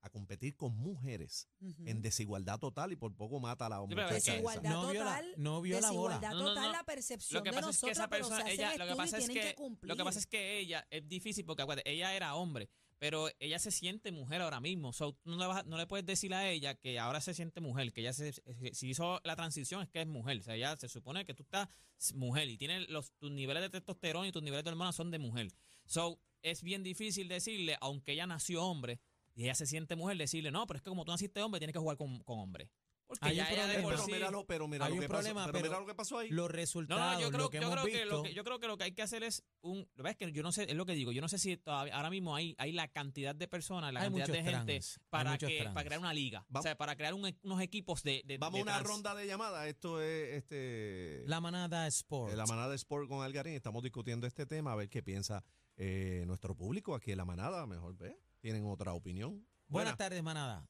a 0.00 0.08
competir 0.08 0.56
con 0.56 0.74
mujeres 0.76 1.48
en 1.84 2.00
desigualdad 2.00 2.58
total 2.60 2.92
y 2.92 2.96
por 2.96 3.14
poco 3.16 3.38
mata 3.40 3.66
a 3.66 3.68
la 3.68 3.80
esa. 3.80 4.14
Desigualdad 4.14 4.70
No 4.70 4.90
vio 4.90 5.04
la- 5.04 5.10
total. 5.16 5.34
no 5.36 5.60
vio 5.60 5.80
la 5.80 5.90
bola. 5.90 6.14
desigualdad 6.14 6.30
No, 6.30 6.38
no, 6.38 6.48
total, 6.54 6.64
no. 6.66 6.72
la 6.72 6.84
percepción 6.84 7.38
Lo 7.38 7.42
que 7.42 7.50
de 7.50 7.56
pasa 7.56 7.70
es 7.70 7.76
que 7.80 7.86
nosotros, 7.86 7.98
esa 7.98 8.08
persona, 8.08 8.50
ella, 8.50 8.72
el 8.72 8.78
lo 8.78 8.86
que 8.86 8.94
pasa 8.96 9.18
es 9.18 9.28
que, 9.28 9.40
que 9.40 9.54
cumplir. 9.56 9.88
lo 9.90 9.96
que 9.96 10.04
pasa 10.04 10.18
es 10.20 10.26
que 10.26 10.58
ella 10.60 10.86
es 10.90 11.08
difícil 11.08 11.44
porque 11.44 11.62
acuérdate, 11.64 11.90
ella 11.90 12.14
era 12.14 12.34
hombre, 12.36 12.70
pero 12.98 13.28
ella 13.40 13.58
se 13.58 13.70
siente 13.70 14.12
mujer 14.12 14.40
ahora 14.40 14.60
mismo. 14.60 14.92
So, 14.92 15.18
no, 15.24 15.36
le 15.36 15.46
vas 15.46 15.66
no 15.66 15.76
le 15.76 15.86
puedes 15.86 16.06
decir 16.06 16.32
a 16.34 16.48
ella 16.48 16.74
que 16.74 16.98
ahora 16.98 17.20
se 17.20 17.34
siente 17.34 17.60
mujer, 17.60 17.92
que 17.92 18.00
ella 18.00 18.12
se, 18.12 18.32
si 18.72 18.88
hizo 18.88 19.20
la 19.24 19.36
transición 19.36 19.82
es 19.82 19.88
que 19.88 20.00
es 20.00 20.06
mujer. 20.06 20.38
O 20.38 20.42
sea, 20.42 20.54
ella 20.54 20.76
se 20.76 20.88
supone 20.88 21.24
que 21.24 21.34
tú 21.34 21.42
estás 21.42 21.68
mujer 22.14 22.48
y 22.48 22.56
tienes 22.56 22.88
los 22.88 23.12
tus 23.18 23.30
niveles 23.30 23.62
de 23.62 23.70
testosterona 23.70 24.28
y 24.28 24.32
tus 24.32 24.42
niveles 24.42 24.64
de 24.64 24.70
hormonas 24.70 24.96
son 24.96 25.10
de 25.10 25.18
mujer. 25.18 25.48
So, 25.84 26.20
es 26.42 26.62
bien 26.62 26.82
difícil 26.82 27.28
decirle, 27.28 27.76
aunque 27.80 28.12
ella 28.12 28.26
nació 28.26 28.64
hombre 28.64 29.00
y 29.34 29.44
ella 29.44 29.54
se 29.54 29.66
siente 29.66 29.96
mujer, 29.96 30.16
decirle, 30.16 30.50
no, 30.50 30.66
pero 30.66 30.78
es 30.78 30.82
que 30.82 30.90
como 30.90 31.04
tú 31.04 31.12
naciste 31.12 31.42
hombre, 31.42 31.60
tienes 31.60 31.74
que 31.74 31.78
jugar 31.78 31.96
con, 31.96 32.20
con 32.20 32.38
hombre. 32.38 32.70
Porque 33.08 33.24
Hay 33.24 33.36
ya 33.36 33.44
de 33.68 33.74
pero, 33.84 33.98
sí- 34.04 34.10
míralo, 34.10 34.44
pero 34.46 34.66
mira 34.66 34.86
Hay 34.86 34.90
lo 34.90 34.96
un 34.96 35.00
que 35.02 35.08
problema, 35.08 35.40
pasó. 35.42 35.52
Pero, 35.52 35.62
pero 35.62 35.70
mira 35.70 35.80
lo 35.80 35.86
que 35.86 35.94
pasó 35.94 36.18
ahí. 36.18 36.28
Los 36.30 36.50
resultados, 36.50 37.14
no, 37.14 37.20
yo 37.20 37.28
creo, 37.30 37.40
lo 37.42 37.50
que 37.50 37.58
yo, 37.58 37.62
hemos 37.62 37.74
creo 37.74 37.84
que 37.86 37.90
visto. 38.02 38.16
lo 38.16 38.22
que 38.24 38.34
yo 38.34 38.44
creo 38.44 38.58
que 38.58 38.66
lo 38.66 38.76
que 38.78 38.84
hay 38.84 38.92
que 38.92 39.02
hacer 39.02 39.22
es 39.22 39.44
un, 39.60 39.88
lo 39.94 40.02
ves 40.02 40.16
que 40.16 40.32
yo 40.32 40.42
no 40.42 40.50
sé, 40.50 40.64
es 40.64 40.74
lo 40.74 40.84
que 40.86 40.92
digo, 40.94 41.12
yo 41.12 41.20
no 41.22 41.28
sé 41.28 41.38
si 41.38 41.56
todavía, 41.56 41.94
ahora 41.96 42.10
mismo 42.10 42.34
hay, 42.34 42.56
hay 42.58 42.72
la 42.72 42.88
cantidad 42.88 43.32
de 43.34 43.46
personas, 43.46 43.92
la 43.92 44.00
Hay 44.00 44.06
cantidad 44.06 44.26
de 44.26 44.42
gente 44.42 44.80
para 45.08 45.38
que 45.38 45.58
trans. 45.58 45.74
para 45.74 45.84
crear 45.86 46.00
una 46.00 46.12
liga, 46.12 46.44
o 46.52 46.62
sea, 46.62 46.76
para 46.76 46.96
crear 46.96 47.14
un- 47.14 47.32
unos 47.42 47.60
equipos 47.60 48.02
de, 48.02 48.22
de 48.24 48.38
Vamos 48.38 48.58
a 48.58 48.62
una 48.64 48.72
trans. 48.74 48.88
ronda 48.88 49.14
de 49.14 49.26
llamadas. 49.28 49.66
Esto 49.68 50.02
es 50.02 50.34
este 50.38 51.22
La 51.26 51.40
manada 51.40 51.86
Sport. 51.86 52.32
eh, 52.32 52.36
la 52.36 52.46
manada 52.46 52.74
Sport 52.74 53.08
con 53.08 53.22
Algarín. 53.24 53.54
Estamos 53.54 53.84
discutiendo 53.84 54.26
este 54.26 54.46
tema, 54.46 54.72
a 54.72 54.74
ver 54.74 54.88
qué 54.88 55.02
piensa 55.04 55.44
eh, 55.76 56.24
nuestro 56.26 56.56
público 56.56 56.94
aquí 56.96 57.12
en 57.12 57.18
la 57.18 57.24
manada. 57.24 57.66
Mejor 57.66 57.96
ve. 57.96 58.18
Tienen 58.40 58.64
otra 58.66 58.92
opinión. 58.94 59.46
Buenas 59.68 59.96
tardes, 59.96 60.22
manada. 60.24 60.68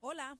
Hola. 0.00 0.38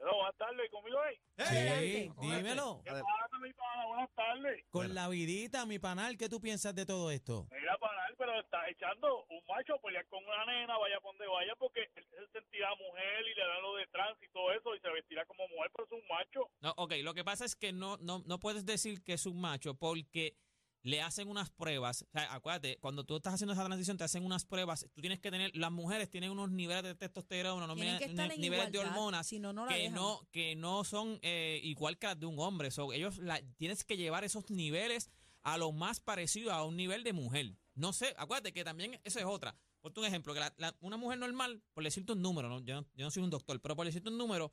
Hello, 0.00 0.16
buenas 0.16 0.36
tardes, 0.38 0.70
¿conmigo 0.70 0.98
ahí? 0.98 1.14
Sí, 1.36 1.42
Adelante. 1.44 2.10
dímelo. 2.22 2.80
¿Qué 2.84 2.90
pasa, 2.90 3.38
mi 3.42 3.52
pana? 3.52 3.86
Buenas 3.86 4.10
tardes. 4.14 4.64
Con 4.70 4.80
Bueno. 4.80 4.94
la 4.94 5.08
vidita, 5.08 5.66
mi 5.66 5.78
panal, 5.78 6.16
¿qué 6.16 6.28
tú 6.30 6.40
piensas 6.40 6.74
de 6.74 6.86
todo 6.86 7.10
esto? 7.10 7.46
Mira, 7.50 7.76
panal, 7.76 8.14
pero 8.16 8.40
está 8.40 8.66
echando 8.70 9.24
un 9.28 9.40
macho 9.46 9.74
a 9.74 9.78
pelear 9.80 10.06
con 10.08 10.24
una 10.24 10.46
nena, 10.46 10.78
vaya 10.78 10.98
por 11.00 11.12
donde 11.12 11.26
vaya, 11.30 11.54
porque 11.56 11.82
él 11.94 12.06
se 12.08 12.32
sentirá 12.40 12.70
mujer 12.76 13.26
y 13.30 13.34
le 13.34 13.46
dan 13.46 13.60
lo 13.62 13.76
de 13.76 13.86
trans 13.88 14.16
y 14.22 14.28
todo 14.30 14.50
eso, 14.52 14.74
y 14.74 14.80
se 14.80 14.88
vestirá 14.88 15.26
como 15.26 15.46
mujer, 15.48 15.70
pero 15.74 15.84
es 15.84 15.92
un 15.92 16.08
macho. 16.08 16.50
No, 16.60 16.70
ok, 16.78 16.92
lo 17.02 17.12
que 17.12 17.24
pasa 17.24 17.44
es 17.44 17.54
que 17.54 17.72
no, 17.72 17.98
no, 17.98 18.22
no 18.24 18.40
puedes 18.40 18.64
decir 18.64 19.02
que 19.04 19.12
es 19.12 19.26
un 19.26 19.38
macho 19.38 19.74
porque 19.74 20.34
le 20.82 21.02
hacen 21.02 21.28
unas 21.28 21.50
pruebas. 21.50 22.02
O 22.02 22.10
sea, 22.12 22.32
acuérdate, 22.32 22.78
cuando 22.80 23.04
tú 23.04 23.16
estás 23.16 23.34
haciendo 23.34 23.52
esa 23.52 23.64
transición, 23.64 23.96
te 23.98 24.04
hacen 24.04 24.24
unas 24.24 24.44
pruebas. 24.44 24.86
Tú 24.94 25.00
tienes 25.00 25.20
que 25.20 25.30
tener, 25.30 25.54
las 25.56 25.70
mujeres 25.70 26.08
tienen 26.10 26.30
unos 26.30 26.50
niveles 26.50 26.82
de 26.84 26.94
testosterona, 26.94 27.64
unos 27.64 27.76
niveles, 27.76 28.72
de 28.72 28.78
hormonas 28.78 29.26
si 29.26 29.38
no, 29.38 29.52
no 29.52 29.66
la 29.66 29.72
que 29.74 29.78
dejan. 29.82 29.94
no, 29.94 30.26
que 30.30 30.56
no 30.56 30.84
son 30.84 31.18
eh, 31.22 31.60
igual 31.64 31.98
que 31.98 32.06
las 32.06 32.18
de 32.18 32.26
un 32.26 32.38
hombre. 32.38 32.70
So, 32.70 32.92
ellos 32.92 33.18
la, 33.18 33.40
tienes 33.56 33.84
que 33.84 33.96
llevar 33.96 34.24
esos 34.24 34.50
niveles 34.50 35.10
a 35.42 35.58
lo 35.58 35.72
más 35.72 36.00
parecido 36.00 36.52
a 36.52 36.64
un 36.64 36.76
nivel 36.76 37.04
de 37.04 37.12
mujer. 37.12 37.56
No 37.74 37.92
sé, 37.92 38.14
acuérdate 38.18 38.52
que 38.52 38.64
también 38.64 39.00
eso 39.04 39.18
es 39.18 39.24
otra. 39.24 39.56
Por 39.80 39.92
un 39.98 40.04
ejemplo, 40.04 40.34
que 40.34 40.40
la- 40.40 40.54
la- 40.58 40.76
una 40.80 40.98
mujer 40.98 41.18
normal, 41.18 41.62
por 41.72 41.82
decirte 41.84 42.12
un 42.12 42.20
número, 42.20 42.48
¿no? 42.50 42.60
Yo, 42.60 42.74
no, 42.74 42.86
yo 42.94 43.04
no 43.06 43.10
soy 43.10 43.22
un 43.22 43.30
doctor, 43.30 43.58
pero 43.62 43.74
por 43.74 43.86
decirte 43.86 44.10
un 44.10 44.18
número, 44.18 44.52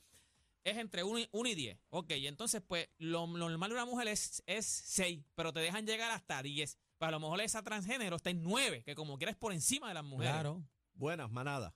es 0.70 0.78
entre 0.78 1.04
1 1.04 1.20
y, 1.20 1.30
1 1.32 1.50
y 1.50 1.56
10. 1.56 1.80
Ok, 1.90 2.12
y 2.12 2.28
entonces, 2.28 2.62
pues, 2.62 2.90
lo, 2.98 3.26
lo 3.28 3.50
normal 3.50 3.70
de 3.70 3.76
una 3.76 3.86
mujer 3.86 4.08
es, 4.08 4.44
es 4.46 4.66
6, 4.66 5.24
pero 5.36 5.54
te 5.54 5.60
dejan 5.60 5.86
llegar 5.86 6.12
hasta 6.12 6.42
10. 6.42 6.78
Pues 6.98 7.08
a 7.10 7.12
lo 7.12 7.20
mejor 7.20 7.42
esa 7.42 7.62
transgénero 7.64 8.16
está 8.16 8.30
en 8.32 8.42
9, 8.44 8.84
que 8.84 8.96
como 8.96 9.18
quieras 9.18 9.36
por 9.36 9.54
encima 9.54 9.88
de 9.90 9.94
las 9.94 10.04
mujeres. 10.04 10.34
Claro. 10.34 10.62
Buenas, 10.94 11.30
manada. 11.32 11.74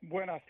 Buenas. 0.00 0.42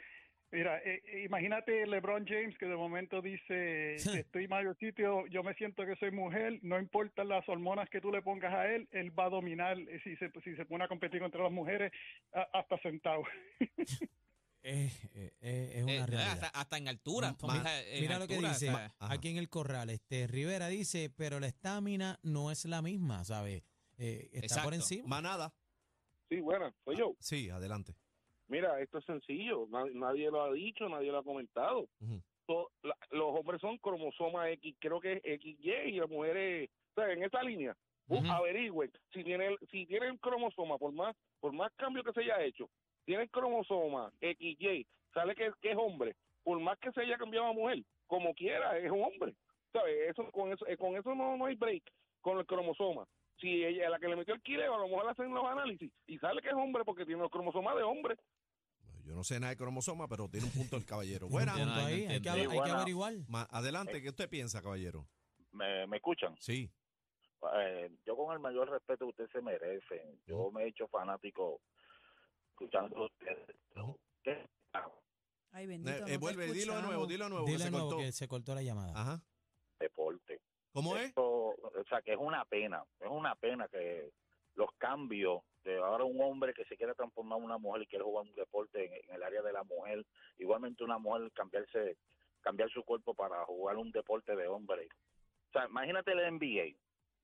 Mira, 0.50 0.78
eh, 0.78 1.02
eh, 1.04 1.24
imagínate 1.24 1.86
LeBron 1.86 2.24
James 2.26 2.56
que 2.56 2.64
de 2.64 2.74
momento 2.76 3.20
dice, 3.20 3.96
estoy 4.24 4.48
mayorcito, 4.48 5.26
yo 5.26 5.42
me 5.42 5.52
siento 5.54 5.84
que 5.84 5.94
soy 5.96 6.10
mujer, 6.10 6.58
no 6.62 6.78
importan 6.78 7.28
las 7.28 7.46
hormonas 7.50 7.90
que 7.90 8.00
tú 8.00 8.10
le 8.10 8.22
pongas 8.22 8.54
a 8.54 8.66
él, 8.72 8.88
él 8.92 9.10
va 9.18 9.26
a 9.26 9.30
dominar 9.30 9.78
eh, 9.78 10.00
si 10.04 10.16
se, 10.16 10.30
si 10.42 10.56
se 10.56 10.64
pone 10.64 10.84
a 10.84 10.88
competir 10.88 11.20
contra 11.20 11.42
las 11.42 11.52
mujeres 11.52 11.92
a- 12.32 12.48
hasta 12.60 12.78
sentado. 12.78 13.24
Eh, 14.62 14.90
eh, 15.14 15.32
eh, 15.40 15.72
es 15.76 15.82
una 15.84 15.92
Eh, 15.94 16.06
realidad. 16.06 16.32
hasta, 16.32 16.48
hasta 16.48 16.78
en 16.78 16.88
altura. 16.88 17.36
Ma- 17.42 17.80
en 17.82 18.00
Mira 18.02 18.18
lo 18.18 18.26
que 18.26 18.36
dice 18.38 18.68
o 18.70 18.72
sea, 18.74 18.94
Ajá. 18.98 19.14
aquí 19.14 19.28
en 19.28 19.36
el 19.38 19.48
corral. 19.48 19.90
Este 19.90 20.26
Rivera 20.26 20.68
dice, 20.68 21.10
pero 21.16 21.40
la 21.40 21.46
estamina 21.46 22.18
no 22.22 22.50
es 22.50 22.64
la 22.64 22.82
misma, 22.82 23.24
¿sabes? 23.24 23.62
Eh, 23.96 24.28
está 24.32 24.62
por 24.62 24.74
encima. 24.74 25.06
Manada. 25.08 25.52
Sí, 26.28 26.40
bueno, 26.40 26.72
soy 26.84 26.96
yo. 26.96 27.14
Sí, 27.20 27.48
adelante. 27.50 27.94
Mira, 28.48 28.80
esto 28.80 28.98
es 28.98 29.04
sencillo. 29.04 29.66
Na- 29.70 29.84
Nadie 29.92 30.30
lo 30.30 30.42
ha 30.42 30.52
dicho, 30.52 30.88
nadie 30.88 31.10
lo 31.12 31.18
ha 31.18 31.24
comentado. 31.24 31.88
La- 32.82 32.96
los 33.10 33.38
hombres 33.38 33.60
son 33.60 33.76
cromosoma 33.78 34.50
X, 34.50 34.74
creo 34.80 35.00
que 35.00 35.12
es 35.24 35.40
XY, 35.40 35.70
y 35.86 36.00
las 36.00 36.08
mujeres, 36.08 36.70
o 36.94 37.00
sea, 37.00 37.12
en 37.12 37.22
esa 37.22 37.42
línea. 37.42 37.76
Ujú. 38.08 38.26
Averigüen 38.26 38.90
si 39.12 39.22
tiene, 39.22 39.48
el- 39.48 39.58
si 39.70 39.84
tiene 39.86 40.06
el 40.08 40.18
cromosoma, 40.18 40.78
por 40.78 40.92
más, 40.92 41.14
por 41.40 41.52
más 41.52 41.70
cambio 41.76 42.02
que 42.02 42.12
se 42.14 42.20
haya 42.22 42.42
hecho, 42.42 42.70
tiene 43.08 43.22
el 43.22 43.30
cromosoma 43.30 44.12
XY, 44.20 44.86
sale 45.14 45.34
que, 45.34 45.50
que 45.62 45.70
es 45.70 45.76
hombre, 45.78 46.14
por 46.44 46.60
más 46.60 46.78
que 46.78 46.92
se 46.92 47.00
haya 47.00 47.16
cambiado 47.16 47.46
a 47.46 47.54
mujer, 47.54 47.82
como 48.06 48.34
quiera, 48.34 48.76
es 48.76 48.90
un 48.90 49.02
hombre. 49.02 49.34
¿Sabes? 49.72 50.10
Eso, 50.10 50.30
con 50.30 50.52
eso, 50.52 50.66
eh, 50.66 50.76
con 50.76 50.94
eso 50.94 51.14
no, 51.14 51.34
no 51.38 51.46
hay 51.46 51.54
break 51.54 51.84
con 52.20 52.38
el 52.38 52.44
cromosoma. 52.44 53.08
Si 53.40 53.64
ella, 53.64 53.88
la 53.88 53.98
que 53.98 54.08
le 54.08 54.16
metió 54.16 54.34
el 54.34 54.42
quileo, 54.42 54.74
a 54.74 54.78
lo 54.78 54.88
mejor 54.88 55.06
le 55.06 55.12
hacen 55.12 55.32
los 55.32 55.42
análisis 55.42 55.90
y 56.06 56.18
sale 56.18 56.42
que 56.42 56.48
es 56.48 56.54
hombre 56.54 56.84
porque 56.84 57.06
tiene 57.06 57.22
los 57.22 57.30
cromosomas 57.30 57.76
de 57.76 57.82
hombre. 57.82 58.14
Yo 59.06 59.14
no 59.14 59.24
sé 59.24 59.40
nada 59.40 59.52
de 59.52 59.56
cromosoma, 59.56 60.06
pero 60.06 60.28
tiene 60.28 60.44
un 60.44 60.52
punto 60.52 60.76
el 60.76 60.84
caballero. 60.84 61.28
Punto 61.28 61.46
no, 61.46 61.74
ahí, 61.76 62.04
hay 62.04 62.20
que, 62.20 62.28
entiendo. 62.28 62.40
hay 62.40 62.48
que 62.48 62.56
buena. 62.56 62.74
averiguar. 62.74 63.14
Adelante, 63.48 64.02
¿qué 64.02 64.10
usted 64.10 64.28
piensa, 64.28 64.60
caballero? 64.60 65.06
¿Me, 65.52 65.86
me 65.86 65.96
escuchan? 65.96 66.36
Sí. 66.40 66.70
Eh, 67.54 67.90
yo 68.04 68.16
con 68.16 68.34
el 68.34 68.38
mayor 68.38 68.68
respeto 68.68 69.06
que 69.06 69.22
usted 69.22 69.30
se 69.32 69.40
merece, 69.40 70.18
yo 70.26 70.50
me 70.50 70.64
he 70.64 70.68
hecho 70.68 70.88
fanático 70.88 71.62
escuchando. 72.58 73.10
Ay, 75.52 75.66
bendito. 75.66 76.06
Eh, 76.06 76.12
no 76.14 76.18
vuelve, 76.20 76.52
dilo 76.52 76.76
de 76.76 76.82
nuevo, 76.82 77.06
dilo 77.06 77.24
de 77.24 77.30
nuevo, 77.30 77.46
que 77.46 77.52
Dile 77.52 77.64
se 77.64 77.70
nuevo 77.70 77.88
cortó. 77.88 78.02
que 78.02 78.12
se 78.12 78.28
cortó 78.28 78.54
la 78.54 78.62
llamada. 78.62 78.92
Ajá. 78.94 79.22
deporte. 79.80 80.40
¿Cómo 80.72 80.96
es? 80.96 81.06
Esto, 81.08 81.22
o 81.24 81.84
sea, 81.88 82.02
que 82.02 82.12
es 82.12 82.18
una 82.18 82.44
pena, 82.44 82.84
es 83.00 83.08
una 83.08 83.34
pena 83.34 83.66
que 83.68 84.10
los 84.54 84.70
cambios 84.76 85.40
de 85.64 85.78
ahora 85.78 86.04
un 86.04 86.20
hombre 86.20 86.52
que 86.54 86.64
se 86.66 86.76
quiere 86.76 86.94
transformar 86.94 87.38
en 87.38 87.44
una 87.44 87.58
mujer 87.58 87.82
y 87.82 87.86
quiere 87.86 88.04
jugar 88.04 88.26
un 88.26 88.34
deporte 88.34 88.84
en, 88.84 88.92
en 89.08 89.14
el 89.16 89.22
área 89.22 89.42
de 89.42 89.52
la 89.52 89.64
mujer, 89.64 90.04
igualmente 90.38 90.84
una 90.84 90.98
mujer 90.98 91.30
cambiarse, 91.32 91.96
cambiar 92.40 92.70
su 92.70 92.84
cuerpo 92.84 93.14
para 93.14 93.44
jugar 93.46 93.76
un 93.78 93.90
deporte 93.90 94.36
de 94.36 94.46
hombre. 94.48 94.88
O 95.48 95.52
sea, 95.52 95.66
imagínate 95.66 96.12
el 96.12 96.34
NBA, 96.34 96.76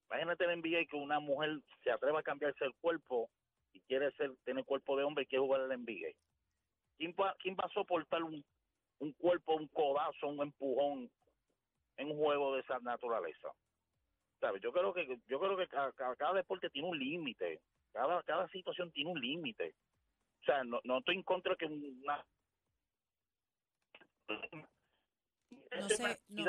imagínate 0.06 0.44
el 0.44 0.58
NBA 0.60 0.86
que 0.90 0.96
una 0.96 1.20
mujer 1.20 1.60
se 1.82 1.90
atreva 1.90 2.20
a 2.20 2.24
cambiarse 2.24 2.64
el 2.64 2.74
cuerpo 2.80 3.28
y 3.74 3.80
quiere 3.82 4.10
ser, 4.12 4.34
tener 4.44 4.64
cuerpo 4.64 4.96
de 4.96 5.04
hombre 5.04 5.24
y 5.24 5.26
quiere 5.26 5.44
jugar 5.44 5.60
el 5.62 5.78
NBA. 5.78 6.12
¿Quién 6.96 7.14
va, 7.20 7.34
quién 7.40 7.54
va 7.56 7.64
a 7.66 7.72
soportar 7.74 8.22
un, 8.22 8.42
un 9.00 9.12
cuerpo, 9.14 9.56
un 9.56 9.68
codazo, 9.68 10.28
un 10.28 10.40
empujón 10.40 11.10
en 11.96 12.10
un 12.10 12.16
juego 12.16 12.54
de 12.54 12.60
esa 12.60 12.78
naturaleza. 12.80 13.48
¿Sabes? 14.40 14.62
Yo 14.62 14.72
creo 14.72 14.92
que 14.94 15.06
yo 15.26 15.38
creo 15.40 15.56
que 15.56 15.66
ca- 15.68 15.92
ca- 15.92 16.16
cada, 16.16 16.34
deporte 16.34 16.70
tiene 16.70 16.88
un 16.88 16.98
límite, 16.98 17.60
cada 17.92 18.22
cada 18.22 18.48
situación 18.48 18.90
tiene 18.92 19.10
un 19.10 19.20
límite. 19.20 19.74
O 20.42 20.44
sea, 20.44 20.62
no, 20.64 20.80
no 20.84 20.98
estoy 20.98 21.16
en 21.16 21.22
contra 21.22 21.52
de 21.52 21.56
que 21.58 21.66
una 21.66 22.24
No 25.80 25.88
sé, 25.88 26.20
no, 26.28 26.44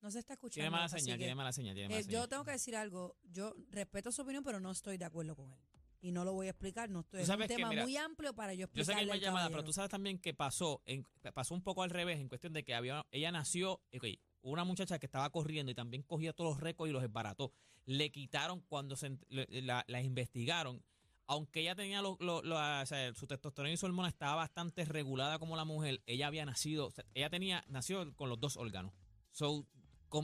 no 0.00 0.10
se 0.10 0.18
está 0.18 0.34
escuchando. 0.34 0.54
Tiene 0.62 0.70
mala 0.70 0.88
señal, 0.88 1.18
tiene 1.18 1.34
mala 1.34 1.52
señal, 1.52 1.74
tiene 1.74 1.86
eh, 1.86 1.98
mala 1.98 2.00
yo 2.02 2.06
señal. 2.10 2.28
tengo 2.28 2.44
que 2.44 2.50
decir 2.52 2.76
algo. 2.76 3.16
Yo 3.22 3.54
respeto 3.70 4.10
su 4.12 4.22
opinión, 4.22 4.44
pero 4.44 4.60
no 4.60 4.70
estoy 4.70 4.96
de 4.98 5.04
acuerdo 5.04 5.34
con 5.36 5.52
él. 5.52 5.58
Y 6.02 6.10
no 6.12 6.24
lo 6.24 6.32
voy 6.34 6.48
a 6.48 6.50
explicar. 6.50 6.90
No 6.90 7.00
estoy. 7.00 7.22
Es 7.22 7.28
un 7.28 7.38
tema 7.46 7.70
mira, 7.70 7.82
muy 7.84 7.96
amplio 7.96 8.34
para 8.34 8.52
yo 8.54 8.66
Yo 8.74 8.84
sé 8.84 8.92
que 8.92 8.98
hay 9.12 9.20
llamada, 9.20 9.48
pero 9.48 9.64
tú 9.64 9.72
sabes 9.72 9.90
también 9.90 10.18
que 10.18 10.34
pasó, 10.34 10.82
en, 10.84 11.06
pasó 11.32 11.54
un 11.54 11.62
poco 11.62 11.82
al 11.84 11.90
revés 11.90 12.18
en 12.20 12.28
cuestión 12.28 12.52
de 12.52 12.64
que 12.64 12.74
había, 12.74 13.06
ella 13.12 13.30
nació, 13.32 13.80
ok, 13.94 14.04
una 14.42 14.64
muchacha 14.64 14.98
que 14.98 15.06
estaba 15.06 15.30
corriendo 15.30 15.70
y 15.70 15.74
también 15.76 16.02
cogía 16.02 16.32
todos 16.32 16.50
los 16.56 16.60
récords 16.60 16.90
y 16.90 16.92
los 16.92 17.02
desbarató. 17.02 17.52
Le 17.86 18.10
quitaron 18.10 18.60
cuando 18.62 18.96
se, 18.96 19.16
la, 19.28 19.84
la 19.86 20.02
investigaron. 20.02 20.82
Aunque 21.28 21.60
ella 21.60 21.76
tenía 21.76 22.02
lo, 22.02 22.16
lo- 22.20 22.42
lo- 22.42 22.56
o 22.56 22.86
sea, 22.86 23.14
su 23.14 23.28
testosterona 23.28 23.72
y 23.72 23.76
su 23.76 23.86
hormona 23.86 24.08
estaba 24.08 24.34
bastante 24.34 24.84
regulada 24.84 25.38
como 25.38 25.54
la 25.56 25.64
mujer, 25.64 26.02
ella 26.06 26.26
había 26.26 26.44
nacido, 26.44 26.88
o 26.88 26.90
sea, 26.90 27.04
ella 27.14 27.30
tenía, 27.30 27.64
nació 27.68 28.12
con 28.16 28.28
los 28.28 28.40
dos 28.40 28.56
órganos. 28.56 28.92
So, 29.30 29.66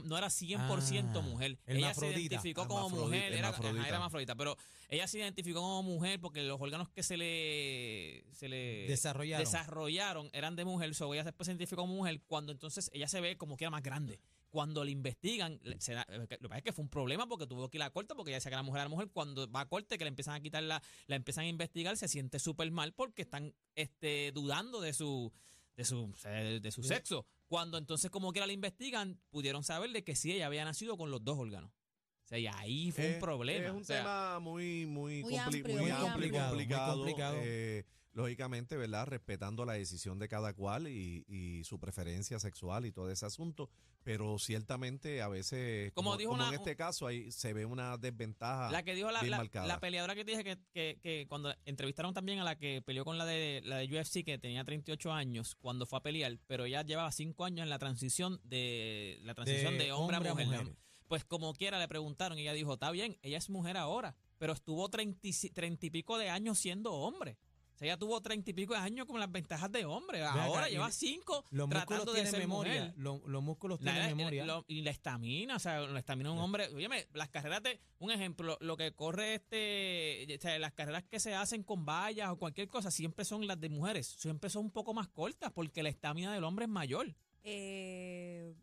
no 0.04 0.18
era 0.18 0.28
100% 0.28 1.18
Ah, 1.18 1.21
mujer. 1.23 1.59
Ella 1.66 1.95
se 1.95 2.11
identificó 2.11 2.68
como 2.68 2.90
mujer, 2.90 3.33
era, 3.33 3.49
ajá, 3.49 3.68
era 3.71 3.88
hermafrodita, 3.88 4.35
pero 4.35 4.57
ella 4.88 5.07
se 5.07 5.18
identificó 5.18 5.61
como 5.61 5.83
mujer 5.83 6.21
porque 6.21 6.42
los 6.42 6.61
órganos 6.61 6.88
que 6.90 7.02
se 7.02 7.16
le, 7.16 8.25
se 8.33 8.49
le 8.49 8.87
Desarrollaron. 8.88 9.45
desarrollaron 9.45 10.30
eran 10.33 10.57
de 10.57 10.64
mujer, 10.64 10.95
so 10.95 11.12
ella 11.14 11.25
después 11.25 11.47
se 11.47 11.52
identificó 11.52 11.83
como 11.83 11.95
mujer, 11.95 12.21
cuando 12.26 12.52
entonces 12.52 12.90
ella 12.92 13.09
se 13.09 13.21
ve 13.21 13.37
como 13.37 13.57
que 13.57 13.64
era 13.64 13.71
más 13.71 13.83
grande. 13.83 14.21
Cuando 14.50 14.83
le 14.83 14.90
investigan, 14.90 15.61
se 15.78 15.92
da- 15.92 16.07
lo 16.09 16.26
que 16.26 16.38
pasa 16.38 16.57
es 16.59 16.62
que 16.64 16.73
fue 16.73 16.83
un 16.83 16.88
problema 16.88 17.26
porque 17.28 17.47
tuvo 17.47 17.68
que 17.68 17.76
ir 17.76 17.83
a 17.83 17.87
la 17.87 17.90
corte 17.90 18.14
porque 18.14 18.30
ella 18.30 18.38
decía 18.38 18.50
que 18.50 18.57
la 18.57 18.62
mujer 18.62 18.80
era 18.80 18.88
mujer. 18.88 19.09
Cuando 19.12 19.50
va 19.50 19.61
a 19.61 19.66
corte, 19.68 19.99
que 19.99 20.04
le 20.04 20.09
empiezan 20.09 20.35
a 20.35 20.40
quitar 20.40 20.62
la, 20.62 20.83
la 21.07 21.16
empiezan 21.16 21.45
a 21.45 21.49
investigar, 21.49 21.97
se 21.99 22.09
siente 22.09 22.38
súper 22.38 22.71
mal 22.71 22.92
porque 22.95 23.23
están 23.23 23.54
este, 23.75 24.33
dudando 24.33 24.80
de 24.80 24.95
su, 24.95 25.30
de 25.79 25.85
su, 25.85 26.13
de 26.61 26.71
su 26.73 26.83
sexo. 26.83 27.25
Cuando 27.47 27.79
entonces 27.79 28.11
como 28.11 28.33
quiera 28.33 28.47
la 28.49 28.53
investigan, 28.53 29.19
pudieron 29.31 29.63
saber 29.63 29.91
de 29.93 30.03
que 30.03 30.17
sí, 30.17 30.33
ella 30.33 30.47
había 30.47 30.65
nacido 30.65 30.97
con 30.99 31.11
los 31.13 31.25
dos 31.25 31.39
órganos. 31.39 31.71
O 31.71 32.27
sea, 32.29 32.39
y 32.39 32.47
ahí 32.49 32.91
fue 32.91 33.13
Eh, 33.13 33.15
un 33.15 33.21
problema. 33.21 33.65
Es 33.69 33.71
un 33.73 33.83
o 33.83 33.85
sea, 33.85 33.99
tema 33.99 34.39
muy, 34.41 34.87
muy, 34.87 35.23
Muy 35.23 35.33
compli- 35.35 35.39
amplio, 35.41 35.63
muy 35.65 35.83
muy 35.83 35.91
amplio, 35.93 36.09
amplio. 36.13 36.33
complicado. 36.49 36.97
Muy 36.97 37.05
complicado. 37.05 37.37
eh, 37.43 37.85
lógicamente, 38.19 38.77
¿verdad? 38.77 39.07
Respetando 39.07 39.65
la 39.65 39.75
decisión 39.75 40.19
de 40.19 40.29
cada 40.29 40.53
cual 40.53 40.89
y, 40.89 41.25
y 41.29 41.63
su 41.65 41.79
preferencia 41.79 42.39
sexual 42.39 42.85
y 42.85 42.93
todo 42.93 43.11
ese 43.11 43.25
asunto, 43.25 43.71
pero 44.03 44.39
ciertamente 44.39 45.23
a 45.23 45.29
veces, 45.29 45.93
Como 45.93 46.17
dijo 46.17 46.33
una- 46.33 46.49
en 46.49 46.55
este 46.55 46.75
caso, 46.77 47.07
ahí 47.07 47.31
se 47.31 47.53
ve 47.53 47.65
una 47.65 47.97
desventaja 47.97 48.71
La 48.73 48.83
que 48.83 48.95
dijo 48.95 49.11
la, 49.11 49.21
bien 49.21 49.31
la, 49.31 49.37
marcada. 49.39 49.67
la 49.67 49.79
peleadora 49.81 50.15
que 50.15 50.25
te 50.25 50.33
dije 50.33 50.45
que, 50.45 50.59
que, 50.73 50.99
que 51.01 51.27
cuando 51.29 51.55
entrevistaron 51.65 52.13
también 52.13 52.41
a 52.41 52.45
la 52.45 52.57
que 52.57 52.83
peleó 52.83 53.05
con 53.05 53.17
la 53.19 53.25
de 53.25 53.61
la 53.65 53.77
de 53.77 53.87
UFC 54.01 54.25
que 54.25 54.37
tenía 54.39 54.65
38 54.65 55.13
años 55.13 55.55
cuando 55.61 55.87
fue 55.87 55.99
a 55.99 56.03
pelear, 56.03 56.39
pero 56.47 56.65
ella 56.65 56.83
llevaba 56.83 57.13
5 57.13 57.45
años 57.45 57.63
en 57.63 57.71
la 57.71 57.79
transición 57.79 58.41
de 58.45 59.19
la 59.23 59.35
transición 59.35 59.79
de, 59.79 59.93
hombre, 59.93 60.17
a 60.17 60.35
mujer. 60.35 60.65
¿no? 60.65 60.77
Pues 61.07 61.25
como 61.25 61.55
quiera 61.55 61.79
le 61.79 61.89
preguntaron 61.89 62.39
y 62.39 62.43
ella 62.43 62.53
dijo, 62.53 62.75
está 62.75 62.91
bien, 62.91 63.17
ella 63.23 63.39
es 63.39 63.49
mujer 63.49 63.77
ahora, 63.79 64.15
pero 64.39 64.53
estuvo 64.53 64.89
30, 64.91 65.27
y 65.27 65.33
si- 65.33 65.51
30 65.51 65.87
y 65.87 65.91
pico 65.91 66.19
de 66.19 66.29
años 66.29 66.59
siendo 66.59 66.93
hombre. 66.93 67.39
O 67.79 67.81
sea, 67.81 67.87
ella 67.87 67.97
tuvo 67.97 68.21
30 68.21 68.51
y 68.51 68.55
pico 68.55 68.75
de 68.75 68.81
años 68.81 69.07
con 69.07 69.21
las 69.21 69.31
ventajas 69.31 69.71
de 69.71 69.85
hombre. 69.85 70.21
Ahora 70.25 70.69
lleva 70.69 70.89
le- 70.89 70.93
5 70.93 71.45
Los 71.53 71.69
músculos 71.69 71.87
tratando 71.87 72.13
de 72.13 72.17
tienen 72.17 72.31
ser 72.33 72.41
memoria. 72.41 72.93
mujer. 72.97 73.23
los 73.29 73.43
músculos 73.45 73.81
La- 73.81 73.93
tienen 73.93 74.11
la- 74.11 74.17
memoria. 74.17 74.45
lo- 74.47 74.65
y 74.67 74.83
la 74.83 74.91
estamina, 74.91 75.55
o 75.55 75.59
sea, 75.61 75.81
la 75.83 76.01
estamina 76.01 76.31
de 76.31 76.35
un 76.35 76.41
hombre. 76.43 76.67
Óyeme, 76.75 77.07
las 77.13 77.29
carreras 77.29 77.63
de. 77.63 77.79
Un 78.01 78.11
ejemplo, 78.11 78.59
lo 78.61 78.77
que 78.77 78.91
corre 78.97 79.37
este. 79.37 80.27
O 80.37 80.41
sea, 80.41 80.59
las 80.59 80.73
carreras 80.73 81.05
que 81.05 81.21
se 81.21 81.37
hacen 81.37 81.63
con 81.63 81.87
vallas 81.87 82.31
o 82.31 82.37
cualquier 82.37 82.67
cosa 82.67 82.91
siempre 82.91 83.25
son 83.25 83.47
las 83.47 83.61
de 83.61 83.69
mujeres. 83.69 84.09
Siempre 84.09 84.51
son 84.51 84.65
un 84.65 84.71
poco 84.73 84.93
más 84.93 85.07
cortas 85.07 85.53
porque 85.53 85.85
la 85.85 85.89
estamina 85.89 86.35
del 86.35 86.43
hombre 86.43 86.65
es 86.65 86.71
mayor. 86.71 87.15
Eh, 87.45 88.55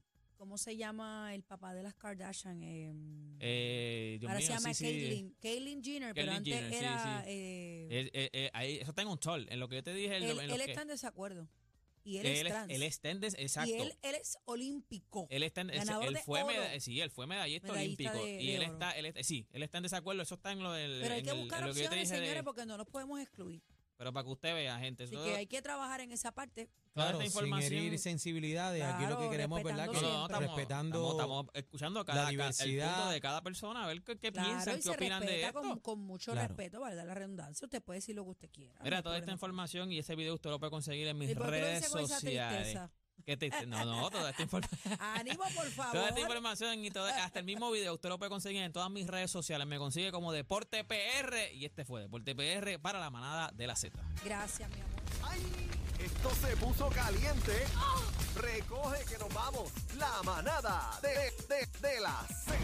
¿Cómo 0.46 0.60
se 0.60 0.78
llama 0.78 1.34
el 1.34 1.42
papá 1.42 1.74
de 1.74 1.82
las 1.82 1.96
Kardashian? 1.96 2.62
Eh, 2.62 2.94
Eh, 3.40 4.18
Dios 4.20 4.30
ahora 4.30 4.38
mío, 4.40 4.48
se 4.48 4.54
llama 4.54 4.74
sí, 4.75 4.86
sí. 4.86 4.92
Caitlyn, 4.94 5.36
Caitlyn 5.42 5.84
Jenner, 5.84 6.14
pero 6.14 6.32
Caitlyn 6.34 6.54
antes 6.58 6.70
Jenner, 6.72 6.84
era... 6.84 7.24
sí. 7.24 7.30
eh, 7.32 8.50
ahí- 8.54 8.75
eso 8.78 8.92
está 8.92 9.02
en 9.02 9.08
un 9.08 9.20
sol. 9.20 9.48
En 9.50 9.60
lo 9.60 9.68
que 9.68 9.78
yo 9.78 9.84
te 9.84 9.92
dije. 9.96 10.18
él 10.18 10.24
que- 10.48 10.64
está 10.66 10.84
en 10.84 10.88
desacuerdo. 10.90 11.50
Y 12.04 12.18
él, 12.20 12.28
él 12.28 12.32
es 12.34 12.42
es- 12.44 12.48
trans. 12.50 12.72
él 12.72 12.84
está 12.84 13.10
en 13.10 13.20
des- 13.22 13.34
exacto. 13.40 13.72
y 13.72 13.74
él, 13.74 13.96
él 14.04 14.14
es 14.22 14.38
olímpico. 14.46 15.25
Él 15.32 15.42
está 15.42 15.62
en, 15.62 15.72
él, 15.72 15.80
fue 16.24 16.44
sí, 16.80 17.02
él 17.02 17.10
fue 17.10 17.25
medallista, 17.25 17.70
Medallista 17.70 18.12
olímpico 18.12 18.24
de- 18.24 18.42
y 18.44 18.46
de 18.46 18.56
él 18.58 18.62
oro. 18.66 18.74
está, 18.74 18.92
él 18.92 19.14
sí, 19.24 19.48
él 19.52 19.64
está 19.64 19.78
en 19.80 19.84
desacuerdo, 19.84 20.22
eso 20.22 20.36
está 20.36 20.52
en 20.52 20.60
lo 20.62 20.72
del 20.74 21.02
pero 21.02 21.16
hay 21.16 21.24
que 21.24 21.34
buscar 21.34 21.68
opciones, 21.68 22.08
señores, 22.08 22.44
porque 22.44 22.68
no 22.68 22.78
los 22.78 22.86
podemos 22.86 23.20
excluir. 23.20 23.64
Pero 23.98 24.12
para 24.14 24.24
que 24.25 24.30
usted 24.32 24.54
vea, 24.54 24.78
gente, 24.80 25.04
Así 25.06 25.16
que 25.16 25.36
hay 25.36 25.48
que 25.48 25.62
trabajar 25.62 26.02
en 26.02 26.12
esa 26.12 26.32
parte. 26.32 26.68
toda 26.94 27.10
Claro, 27.12 27.22
esta 27.22 27.40
sin 27.42 27.54
herir 27.54 28.00
sensibilidades. 28.00 28.84
Aquí 28.84 29.04
lo 29.04 29.10
que 29.10 29.16
Claro, 29.16 29.30
queremos, 29.32 29.64
¿verdad? 29.64 29.88
respetando 29.88 30.00
Que 30.00 30.02
No, 30.02 30.12
no, 30.14 30.18
no, 30.20 30.25
estamos, 30.25 30.56
respetando 30.56 31.12
estamos, 31.12 31.12
estamos 31.46 31.50
escuchando 31.54 32.00
a 32.00 32.06
cada, 32.06 32.18
la 32.20 32.24
ca- 32.25 32.30
el 32.30 32.38
diversidad. 32.38 32.96
punto 32.96 33.10
de 33.12 33.22
cada 33.22 33.42
persona, 33.42 33.84
a 33.84 33.88
ver 33.88 34.04
qué, 34.04 34.18
qué 34.18 34.32
Claro, 34.32 34.48
piensan, 34.50 34.74
y 34.74 34.78
qué 34.78 34.82
se 34.84 34.90
opinan 34.92 35.25
de 35.25 35.44
esto. 35.44 35.62
con, 35.62 35.80
con 35.80 36.00
mucho 36.00 36.32
Claro. 36.34 36.48
respeto, 36.50 36.80
valga 36.82 37.04
la 37.06 37.14
redundancia. 37.14 37.66
Usted 37.66 37.82
puede 37.82 37.98
decir 38.00 38.16
lo 38.16 38.24
que 38.25 38.30
usted 38.32 38.50
quiera. 38.52 38.75
no 38.80 38.84
Mira, 38.84 38.98
hay 38.98 39.04
toda 39.04 39.18
esta 39.18 39.32
información 39.32 39.92
y 39.92 40.00
ese 40.00 40.16
video 40.16 40.34
usted 40.36 40.50
lo 40.50 40.60
puede 40.60 40.72
conseguir 40.72 41.08
en 41.08 41.18
mis 41.18 41.30
¿Y 41.32 41.36
por 41.36 41.48
qué 43.25 43.36
redes 43.38 43.46
dice. 43.51 43.65
No, 43.65 43.84
no, 43.86 44.10
toda 44.10 44.29
esta 44.29 44.44
información. 44.44 44.79
Ánimo, 45.00 45.44
por 45.55 45.70
favor. 45.72 45.91
Toda 45.94 46.10
esta 46.10 46.20
información 46.22 46.86
y 46.86 46.91
toda- 46.91 47.24
hasta 47.24 47.39
el 47.39 47.46
mismo 47.46 47.72
video 47.72 47.94
usted 47.96 48.10
lo 48.10 48.17
puede 48.17 48.29
conseguir 48.29 48.62
en 48.63 48.72
todas 48.72 48.89
mis 48.89 49.08
redes 49.08 49.32
sociales. 49.32 49.65
Me 49.67 49.77
consigue 49.77 50.12
como 50.12 50.32
Deporte 50.32 50.84
PR 50.84 51.53
y 51.53 51.65
este 51.65 51.86
fue 51.86 52.01
Deporte 52.01 52.36
PR 52.36 52.79
para 52.82 53.00
la 53.00 53.10
manada 53.10 53.51
de 53.53 53.67
la 53.67 53.75
Z. 53.75 53.98
Gracias, 54.24 54.70
mi 54.70 54.82
amor. 54.82 55.01
¡Ay! 55.24 55.70
Esto 56.00 56.29
se 56.36 56.55
puso 56.58 56.89
caliente. 56.89 57.65
Recoge 58.36 59.05
que 59.05 59.17
nos 59.17 59.34
vamos. 59.34 59.72
La 59.98 60.22
manada 60.24 60.91
de, 61.01 61.10
de, 61.48 61.65
de 61.88 62.00
la 62.01 62.27
Z. 62.27 62.55